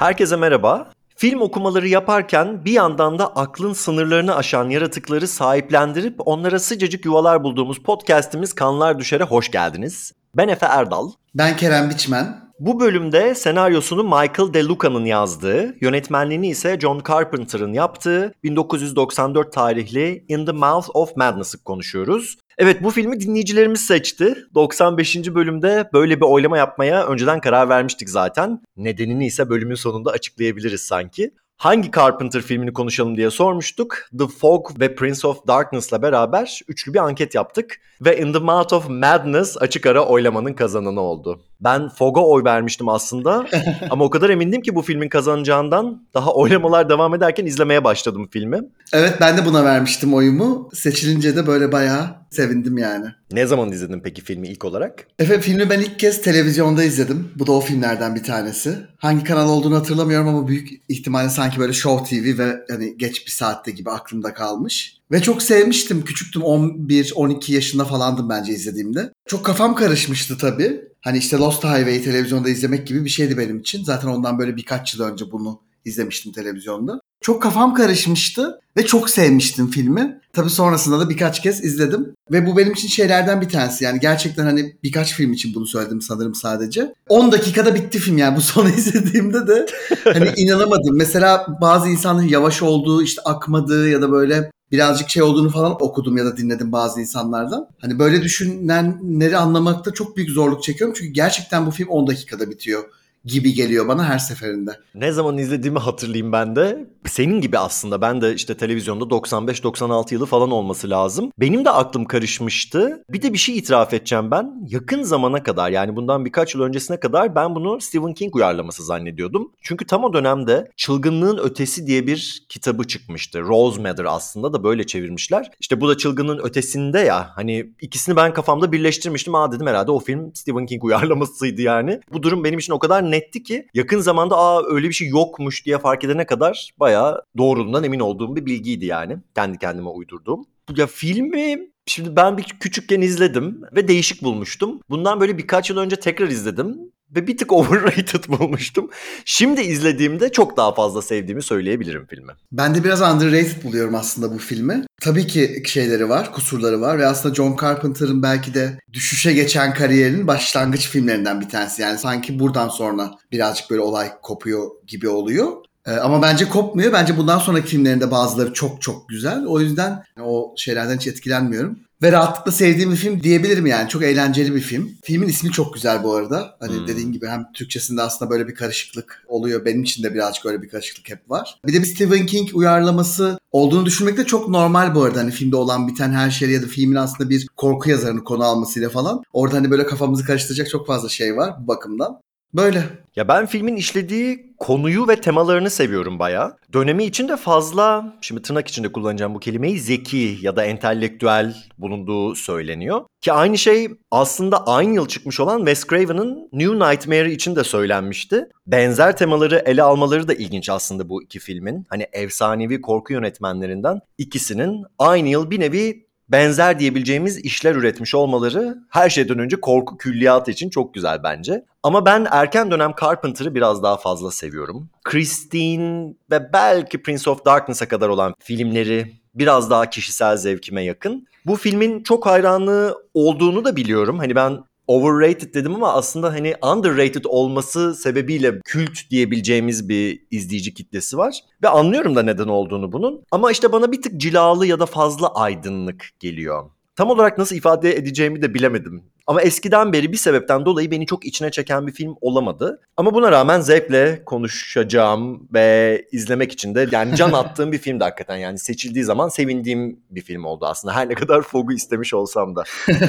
[0.00, 0.90] Herkese merhaba.
[1.16, 7.78] Film okumaları yaparken bir yandan da aklın sınırlarını aşan yaratıkları sahiplendirip onlara sıcacık yuvalar bulduğumuz
[7.78, 10.12] podcast'imiz Kanlar Düşer'e hoş geldiniz.
[10.36, 11.10] Ben Efe Erdal.
[11.34, 12.50] Ben Kerem Biçmen.
[12.60, 20.46] Bu bölümde senaryosunu Michael De Luca'nın yazdığı, yönetmenliğini ise John Carpenter'ın yaptığı 1994 tarihli In
[20.46, 22.38] the Mouth of Madness'ı konuşuyoruz.
[22.62, 24.34] Evet bu filmi dinleyicilerimiz seçti.
[24.54, 25.16] 95.
[25.34, 28.62] bölümde böyle bir oylama yapmaya önceden karar vermiştik zaten.
[28.76, 31.30] Nedenini ise bölümün sonunda açıklayabiliriz sanki.
[31.56, 33.98] Hangi Carpenter filmini konuşalım diye sormuştuk.
[34.18, 37.80] The Fog ve Prince of Darkness'la beraber üçlü bir anket yaptık.
[38.00, 41.40] Ve In the Mouth of Madness açık ara oylamanın kazananı oldu.
[41.60, 43.46] Ben Fog'a oy vermiştim aslında
[43.90, 48.60] ama o kadar emindim ki bu filmin kazanacağından daha oylamalar devam ederken izlemeye başladım filmi.
[48.92, 50.70] Evet ben de buna vermiştim oyumu.
[50.72, 53.06] Seçilince de böyle bayağı sevindim yani.
[53.32, 55.06] Ne zaman izledin peki filmi ilk olarak?
[55.18, 57.28] Efe filmi ben ilk kez televizyonda izledim.
[57.36, 58.76] Bu da o filmlerden bir tanesi.
[58.96, 63.30] Hangi kanal olduğunu hatırlamıyorum ama büyük ihtimalle sanki böyle Show TV ve hani geç bir
[63.30, 64.96] saatte gibi aklımda kalmış.
[65.12, 66.04] Ve çok sevmiştim.
[66.04, 69.12] Küçüktüm 11-12 yaşında falandım bence izlediğimde.
[69.26, 70.80] Çok kafam karışmıştı tabii.
[71.00, 73.84] Hani işte Lost Highway'i televizyonda izlemek gibi bir şeydi benim için.
[73.84, 77.00] Zaten ondan böyle birkaç yıl önce bunu izlemiştim televizyonda.
[77.20, 80.20] Çok kafam karışmıştı ve çok sevmiştim filmi.
[80.32, 82.14] Tabii sonrasında da birkaç kez izledim.
[82.32, 83.84] Ve bu benim için şeylerden bir tanesi.
[83.84, 86.94] Yani gerçekten hani birkaç film için bunu söyledim sanırım sadece.
[87.08, 89.66] 10 dakikada bitti film yani bu sonu izlediğimde de
[90.04, 90.96] hani inanamadım.
[90.96, 96.16] Mesela bazı insanların yavaş olduğu, işte akmadığı ya da böyle birazcık şey olduğunu falan okudum
[96.16, 97.68] ya da dinledim bazı insanlardan.
[97.80, 100.94] Hani böyle düşünenleri anlamakta çok büyük zorluk çekiyorum.
[100.98, 102.84] Çünkü gerçekten bu film 10 dakikada bitiyor
[103.24, 104.70] gibi geliyor bana her seferinde.
[104.94, 106.86] Ne zaman izlediğimi hatırlayayım ben de.
[107.06, 111.32] Senin gibi aslında ben de işte televizyonda 95-96 yılı falan olması lazım.
[111.38, 113.04] Benim de aklım karışmıştı.
[113.10, 114.66] Bir de bir şey itiraf edeceğim ben.
[114.68, 119.52] Yakın zamana kadar yani bundan birkaç yıl öncesine kadar ben bunu Stephen King uyarlaması zannediyordum.
[119.62, 123.40] Çünkü tam o dönemde Çılgınlığın Ötesi diye bir kitabı çıkmıştı.
[123.40, 125.50] Rose Matter aslında da böyle çevirmişler.
[125.60, 129.34] İşte bu da Çılgınlığın Ötesinde ya hani ikisini ben kafamda birleştirmiştim.
[129.34, 132.00] Aa dedim herhalde o film Stephen King uyarlamasıydı yani.
[132.12, 135.66] Bu durum benim için o kadar netti ki yakın zamanda aa öyle bir şey yokmuş
[135.66, 139.16] diye fark edene kadar bayağı doğruluğundan emin olduğum bir bilgiydi yani.
[139.34, 140.46] Kendi kendime uydurduğum.
[140.76, 144.80] Ya filmi Şimdi ben bir küçükken izledim ve değişik bulmuştum.
[144.90, 148.90] Bundan böyle birkaç yıl önce tekrar izledim ve bir tık overrated bulmuştum.
[149.24, 152.32] Şimdi izlediğimde çok daha fazla sevdiğimi söyleyebilirim filmi.
[152.52, 154.84] Ben de biraz underrated buluyorum aslında bu filmi.
[155.00, 160.26] Tabii ki şeyleri var, kusurları var ve aslında John Carpenter'ın belki de düşüşe geçen kariyerinin
[160.26, 161.82] başlangıç filmlerinden bir tanesi.
[161.82, 165.52] Yani sanki buradan sonra birazcık böyle olay kopuyor gibi oluyor.
[165.86, 166.92] Ee, ama bence kopmuyor.
[166.92, 169.44] Bence bundan sonraki filmlerinde bazıları çok çok güzel.
[169.46, 171.78] O yüzden o şeylerden hiç etkilenmiyorum.
[172.02, 173.88] Ve rahatlıkla sevdiğim bir film diyebilirim yani.
[173.88, 174.90] Çok eğlenceli bir film.
[175.02, 176.56] Filmin ismi çok güzel bu arada.
[176.60, 176.86] Hani hmm.
[176.86, 179.64] dediğin gibi hem Türkçesinde aslında böyle bir karışıklık oluyor.
[179.64, 181.60] Benim için de birazcık öyle bir karışıklık hep var.
[181.66, 185.20] Bir de bir Stephen King uyarlaması olduğunu düşünmek de çok normal bu arada.
[185.20, 188.88] Hani filmde olan biten her şey ya da filmin aslında bir korku yazarını konu almasıyla
[188.88, 189.22] falan.
[189.32, 192.20] Orada hani böyle kafamızı karıştıracak çok fazla şey var bu bakımdan.
[192.54, 192.84] Böyle.
[193.16, 196.56] Ya ben filmin işlediği konuyu ve temalarını seviyorum baya.
[196.72, 202.34] Dönemi için de fazla, şimdi tırnak içinde kullanacağım bu kelimeyi, zeki ya da entelektüel bulunduğu
[202.34, 203.00] söyleniyor.
[203.20, 208.48] Ki aynı şey aslında aynı yıl çıkmış olan Wes Craven'ın New Nightmare için de söylenmişti.
[208.66, 211.86] Benzer temaları ele almaları da ilginç aslında bu iki filmin.
[211.88, 219.10] Hani efsanevi korku yönetmenlerinden ikisinin aynı yıl bir nevi benzer diyebileceğimiz işler üretmiş olmaları her
[219.10, 221.64] şeyden önce korku külliyatı için çok güzel bence.
[221.82, 224.88] Ama ben erken dönem Carpenter'ı biraz daha fazla seviyorum.
[225.04, 231.26] Christine ve belki Prince of Darkness'a kadar olan filmleri biraz daha kişisel zevkime yakın.
[231.46, 234.18] Bu filmin çok hayranlığı olduğunu da biliyorum.
[234.18, 234.58] Hani ben
[234.90, 241.40] overrated dedim ama aslında hani underrated olması sebebiyle kült diyebileceğimiz bir izleyici kitlesi var.
[241.62, 243.22] Ve anlıyorum da neden olduğunu bunun.
[243.30, 246.70] Ama işte bana bir tık cilalı ya da fazla aydınlık geliyor.
[246.96, 249.02] Tam olarak nasıl ifade edeceğimi de bilemedim.
[249.26, 252.80] Ama eskiden beri bir sebepten dolayı beni çok içine çeken bir film olamadı.
[252.96, 258.36] Ama buna rağmen zevkle konuşacağım ve izlemek için de yani can attığım bir filmdi hakikaten.
[258.36, 260.94] Yani seçildiği zaman sevindiğim bir film oldu aslında.
[260.94, 262.64] Her ne kadar Fog'u istemiş olsam da.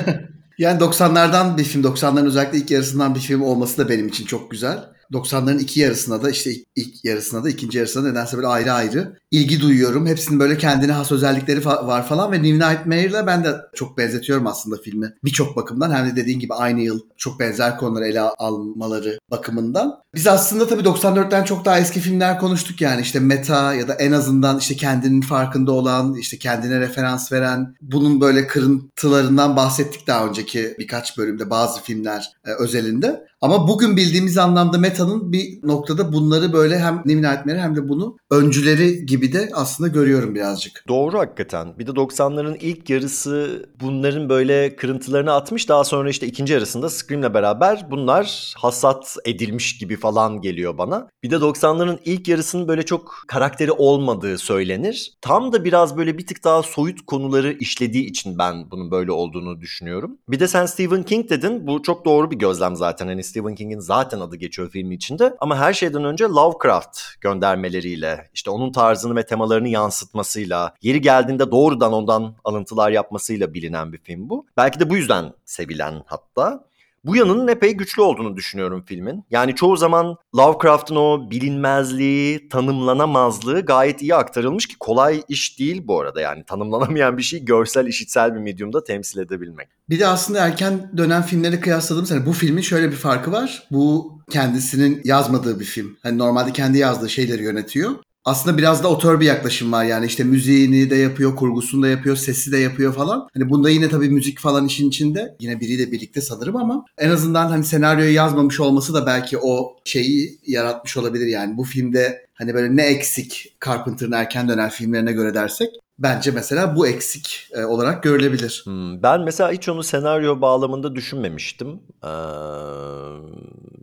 [0.61, 4.51] yani 90'lardan bir film, 90'ların özellikle ilk yarısından bir film olması da benim için çok
[4.51, 4.79] güzel.
[5.11, 9.61] 90'ların iki yarısına da işte ilk yarısına da ikinci yarısına nedense böyle ayrı ayrı ilgi
[9.61, 10.07] duyuyorum.
[10.07, 14.47] Hepsinin böyle kendine has özellikleri fa- var falan ve New Nightmare'la ben de çok benzetiyorum
[14.47, 15.13] aslında filmi.
[15.23, 20.01] Birçok bakımdan hem de dediğin gibi aynı yıl çok benzer konuları ele almaları bakımından.
[20.15, 24.11] Biz aslında tabii 94'ten çok daha eski filmler konuştuk yani işte meta ya da en
[24.11, 30.75] azından işte kendinin farkında olan, işte kendine referans veren, bunun böyle kırıntılarından bahsettik daha önceki
[30.79, 33.30] birkaç bölümde bazı filmler e, özelinde.
[33.41, 38.17] Ama bugün bildiğimiz anlamda metanın bir noktada bunları böyle hem Nevin Altmer'i hem de bunu
[38.31, 40.83] öncüleri gibi de aslında görüyorum birazcık.
[40.87, 41.79] Doğru hakikaten.
[41.79, 45.69] Bir de 90'ların ilk yarısı bunların böyle kırıntılarını atmış.
[45.69, 51.07] Daha sonra işte ikinci yarısında Scream'le beraber bunlar hasat edilmiş gibi falan geliyor bana.
[51.23, 55.13] Bir de 90'ların ilk yarısının böyle çok karakteri olmadığı söylenir.
[55.21, 59.61] Tam da biraz böyle bir tık daha soyut konuları işlediği için ben bunun böyle olduğunu
[59.61, 60.17] düşünüyorum.
[60.29, 61.67] Bir de sen Stephen King dedin.
[61.67, 63.07] Bu çok doğru bir gözlem zaten.
[63.07, 65.35] Hani Stephen King'in zaten adı geçiyor filmin içinde.
[65.39, 71.93] Ama her şeyden önce Lovecraft göndermeleriyle, işte onun tarzını ve temalarını yansıtmasıyla, yeri geldiğinde doğrudan
[71.93, 74.45] ondan alıntılar yapmasıyla bilinen bir film bu.
[74.57, 76.70] Belki de bu yüzden sevilen hatta.
[77.05, 79.25] Bu yanının epey güçlü olduğunu düşünüyorum filmin.
[79.31, 85.99] Yani çoğu zaman Lovecraft'ın o bilinmezliği, tanımlanamazlığı gayet iyi aktarılmış ki kolay iş değil bu
[85.99, 86.21] arada.
[86.21, 89.67] Yani tanımlanamayan bir şeyi görsel, işitsel bir medyumda temsil edebilmek.
[89.89, 93.63] Bir de aslında erken dönem filmleri kıyasladığımız hani bu filmin şöyle bir farkı var.
[93.71, 95.97] Bu kendisinin yazmadığı bir film.
[96.03, 97.91] Hani normalde kendi yazdığı şeyleri yönetiyor.
[98.25, 102.15] Aslında biraz da otör bir yaklaşım var yani işte müziğini de yapıyor, kurgusunu da yapıyor,
[102.15, 103.27] sesi de yapıyor falan.
[103.33, 105.35] Hani bunda yine tabii müzik falan işin içinde.
[105.39, 110.39] Yine biriyle birlikte sanırım ama en azından hani senaryoyu yazmamış olması da belki o şeyi
[110.47, 111.57] yaratmış olabilir yani.
[111.57, 116.87] Bu filmde hani böyle ne eksik Carpenter'ın erken dönem filmlerine göre dersek bence mesela bu
[116.87, 118.61] eksik e, olarak görülebilir.
[118.65, 121.79] Hmm, ben mesela hiç onu senaryo bağlamında düşünmemiştim.
[122.03, 122.07] Ee,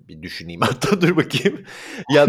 [0.08, 1.60] bir düşüneyim hatta dur bakayım.
[2.14, 2.26] ya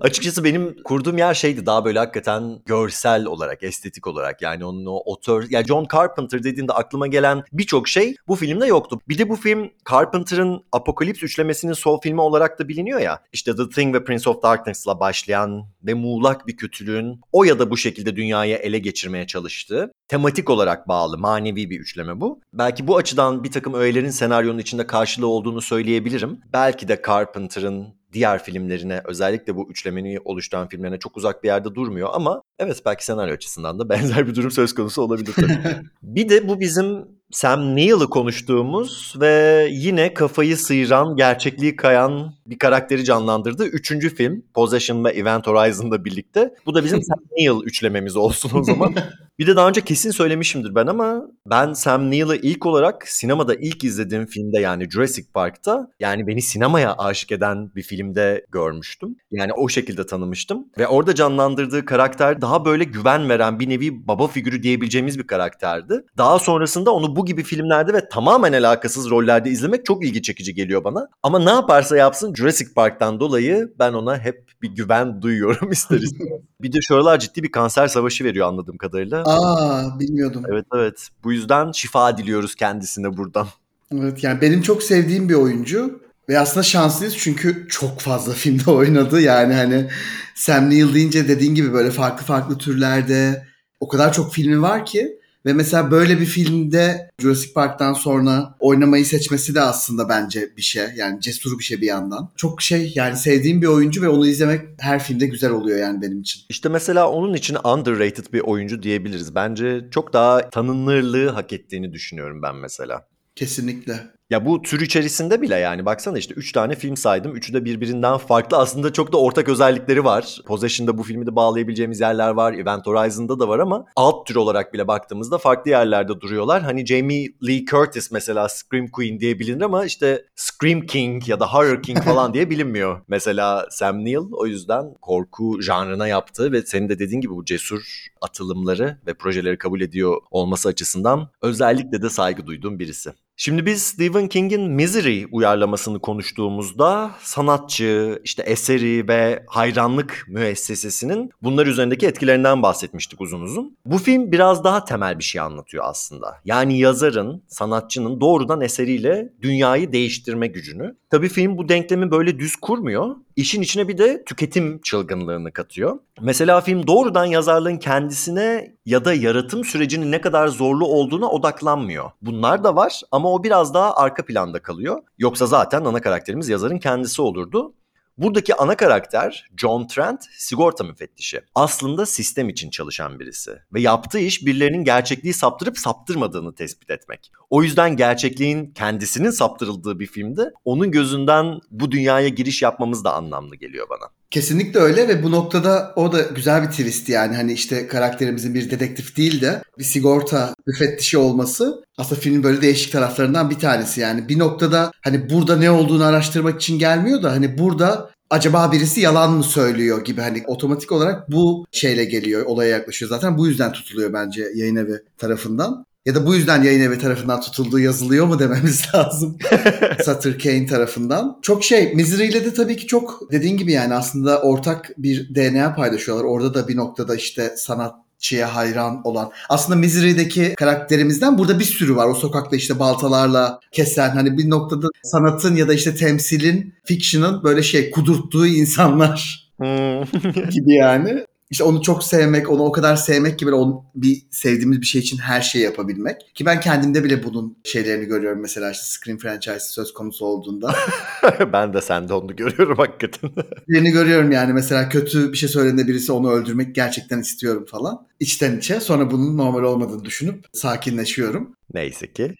[0.00, 5.02] açıkçası benim kurduğum yer şeydi daha böyle hakikaten görsel olarak, estetik olarak yani onun o
[5.04, 9.00] otör ya yani John Carpenter dediğinde aklıma gelen birçok şey bu filmde yoktu.
[9.08, 13.22] Bir de bu film Carpenter'ın Apokalips üçlemesinin son filmi olarak da biliniyor ya.
[13.32, 17.70] İşte The Thing ve Prince of Darkness'la başlayan ve muğlak bir kötülüğün o ya da
[17.70, 22.40] bu şekilde dünyayı ele geçirmeye çalıştığı tematik olarak bağlı manevi bir üçleme bu.
[22.52, 26.40] Belki bu açıdan bir takım öğelerin senaryonun içinde karşılığı olduğunu söyleyebilirim.
[26.52, 32.08] Belki de Carpenter'ın diğer filmlerine özellikle bu üçlemeni oluşturan filmlerine çok uzak bir yerde durmuyor
[32.12, 35.58] ama evet belki senaryo açısından da benzer bir durum söz konusu olabilir tabii.
[36.02, 43.04] bir de bu bizim Sam Neill'ı konuştuğumuz ve yine kafayı sıyıran, gerçekliği kayan bir karakteri
[43.04, 44.44] canlandırdığı üçüncü film.
[44.54, 46.54] Possession ve Event Horizon'da birlikte.
[46.66, 48.94] Bu da bizim Sam Neill üçlememiz olsun o zaman.
[49.38, 53.84] Bir de daha önce kesin söylemişimdir ben ama ben Sam Neill'ı ilk olarak sinemada ilk
[53.84, 59.16] izlediğim filmde yani Jurassic Park'ta yani beni sinemaya aşık eden bir filmde görmüştüm.
[59.30, 60.64] Yani o şekilde tanımıştım.
[60.78, 66.04] Ve orada canlandırdığı karakter daha böyle güven veren bir nevi baba figürü diyebileceğimiz bir karakterdi.
[66.18, 70.84] Daha sonrasında onu bu gibi filmlerde ve tamamen alakasız rollerde izlemek çok ilgi çekici geliyor
[70.84, 71.08] bana.
[71.22, 76.40] Ama ne yaparsa yapsın Jurassic Park'tan dolayı ben ona hep bir güven duyuyorum ister istemez.
[76.62, 79.22] bir de şu aralar ciddi bir kanser savaşı veriyor anladığım kadarıyla.
[79.26, 80.42] Aa bilmiyordum.
[80.48, 81.08] Evet evet.
[81.24, 83.46] Bu yüzden şifa diliyoruz kendisine buradan.
[83.92, 86.06] Evet yani benim çok sevdiğim bir oyuncu.
[86.28, 89.20] Ve aslında şanslıyız çünkü çok fazla filmde oynadı.
[89.20, 89.88] Yani hani
[90.34, 93.46] Sam Neill deyince dediğin gibi böyle farklı farklı türlerde
[93.80, 99.06] o kadar çok filmi var ki ve mesela böyle bir filmde Jurassic Park'tan sonra oynamayı
[99.06, 100.84] seçmesi de aslında bence bir şey.
[100.96, 102.32] Yani cesur bir şey bir yandan.
[102.36, 106.20] Çok şey yani sevdiğim bir oyuncu ve onu izlemek her filmde güzel oluyor yani benim
[106.20, 106.42] için.
[106.48, 109.34] İşte mesela onun için underrated bir oyuncu diyebiliriz.
[109.34, 113.06] Bence çok daha tanınırlığı hak ettiğini düşünüyorum ben mesela.
[113.36, 114.15] Kesinlikle.
[114.30, 117.36] Ya bu tür içerisinde bile yani baksana işte 3 tane film saydım.
[117.36, 118.56] Üçü de birbirinden farklı.
[118.56, 120.38] Aslında çok da ortak özellikleri var.
[120.46, 122.52] Possession'da bu filmi de bağlayabileceğimiz yerler var.
[122.52, 126.62] Event Horizon'da da var ama alt tür olarak bile baktığımızda farklı yerlerde duruyorlar.
[126.62, 131.52] Hani Jamie Lee Curtis mesela Scream Queen diye bilinir ama işte Scream King ya da
[131.52, 133.00] Horror King falan diye bilinmiyor.
[133.08, 138.06] Mesela Sam Neill o yüzden korku janrına yaptığı ve senin de dediğin gibi bu cesur
[138.20, 143.12] atılımları ve projeleri kabul ediyor olması açısından özellikle de saygı duyduğum birisi.
[143.38, 152.06] Şimdi biz Stephen King'in Misery uyarlamasını konuştuğumuzda sanatçı, işte eseri ve hayranlık müessesesinin bunlar üzerindeki
[152.06, 153.76] etkilerinden bahsetmiştik uzun uzun.
[153.86, 156.40] Bu film biraz daha temel bir şey anlatıyor aslında.
[156.44, 160.96] Yani yazarın, sanatçının doğrudan eseriyle dünyayı değiştirme gücünü.
[161.10, 163.16] Tabii film bu denklemi böyle düz kurmuyor.
[163.36, 165.98] İşin içine bir de tüketim çılgınlığını katıyor.
[166.20, 172.10] Mesela film doğrudan yazarlığın kendisine ya da yaratım sürecinin ne kadar zorlu olduğuna odaklanmıyor.
[172.22, 175.02] Bunlar da var ama o biraz daha arka planda kalıyor.
[175.18, 177.74] Yoksa zaten ana karakterimiz yazarın kendisi olurdu.
[178.18, 181.40] Buradaki ana karakter John Trent sigorta müfettişi.
[181.54, 187.32] Aslında sistem için çalışan birisi ve yaptığı iş birilerinin gerçekliği saptırıp saptırmadığını tespit etmek.
[187.50, 193.56] O yüzden gerçekliğin kendisinin saptırıldığı bir filmde onun gözünden bu dünyaya giriş yapmamız da anlamlı
[193.56, 194.10] geliyor bana.
[194.30, 197.36] Kesinlikle öyle ve bu noktada o da güzel bir twist yani.
[197.36, 202.92] Hani işte karakterimizin bir dedektif değil de bir sigorta müfettişi olması aslında filmin böyle değişik
[202.92, 204.28] taraflarından bir tanesi yani.
[204.28, 209.32] Bir noktada hani burada ne olduğunu araştırmak için gelmiyor da hani burada acaba birisi yalan
[209.32, 213.08] mı söylüyor gibi hani otomatik olarak bu şeyle geliyor olaya yaklaşıyor.
[213.08, 215.86] Zaten bu yüzden tutuluyor bence yayın evi tarafından.
[216.06, 219.38] Ya da bu yüzden yayın evi tarafından tutulduğu yazılıyor mu dememiz lazım.
[220.04, 221.38] Sutter Kane tarafından.
[221.42, 225.74] Çok şey Misery ile de tabii ki çok dediğin gibi yani aslında ortak bir DNA
[225.74, 226.24] paylaşıyorlar.
[226.24, 229.30] Orada da bir noktada işte sanat sanatçıya hayran olan.
[229.48, 232.08] Aslında Misery'deki karakterimizden burada bir sürü var.
[232.08, 237.62] O sokakta işte baltalarla kesen hani bir noktada sanatın ya da işte temsilin, fiction'ın böyle
[237.62, 240.04] şey kudurttuğu insanlar Hmm.
[240.50, 241.24] gibi yani.
[241.50, 245.18] İşte onu çok sevmek, onu o kadar sevmek gibi onu bir sevdiğimiz bir şey için
[245.18, 246.34] her şeyi yapabilmek.
[246.34, 250.74] Ki ben kendimde bile bunun şeylerini görüyorum mesela işte Scream franchise söz konusu olduğunda.
[251.52, 253.30] ben de sende onu görüyorum hakikaten.
[253.68, 258.06] Birini görüyorum yani mesela kötü bir şey söylediğinde birisi onu öldürmek gerçekten istiyorum falan.
[258.20, 261.55] İçten içe sonra bunun normal olmadığını düşünüp sakinleşiyorum.
[261.74, 262.34] Neyse ki.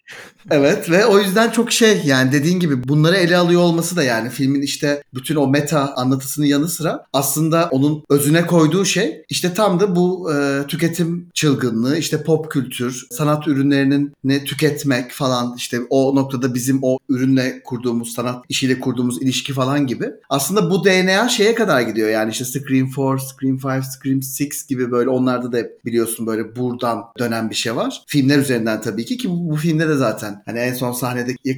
[0.51, 4.29] Evet ve o yüzden çok şey yani dediğin gibi bunları ele alıyor olması da yani
[4.29, 9.79] filmin işte bütün o meta anlatısının yanı sıra aslında onun özüne koyduğu şey işte tam
[9.79, 16.15] da bu e, tüketim çılgınlığı işte pop kültür sanat ürünlerinin ne tüketmek falan işte o
[16.15, 21.55] noktada bizim o ürünle kurduğumuz sanat işiyle kurduğumuz ilişki falan gibi aslında bu DNA şeye
[21.55, 26.27] kadar gidiyor yani işte Scream 4, Scream 5, Scream 6 gibi böyle onlarda da biliyorsun
[26.27, 28.03] böyle buradan dönen bir şey var.
[28.07, 30.41] Filmler üzerinden tabii ki ki bu, bu filmde de zaten.
[30.45, 31.57] Hani en son sahnede ya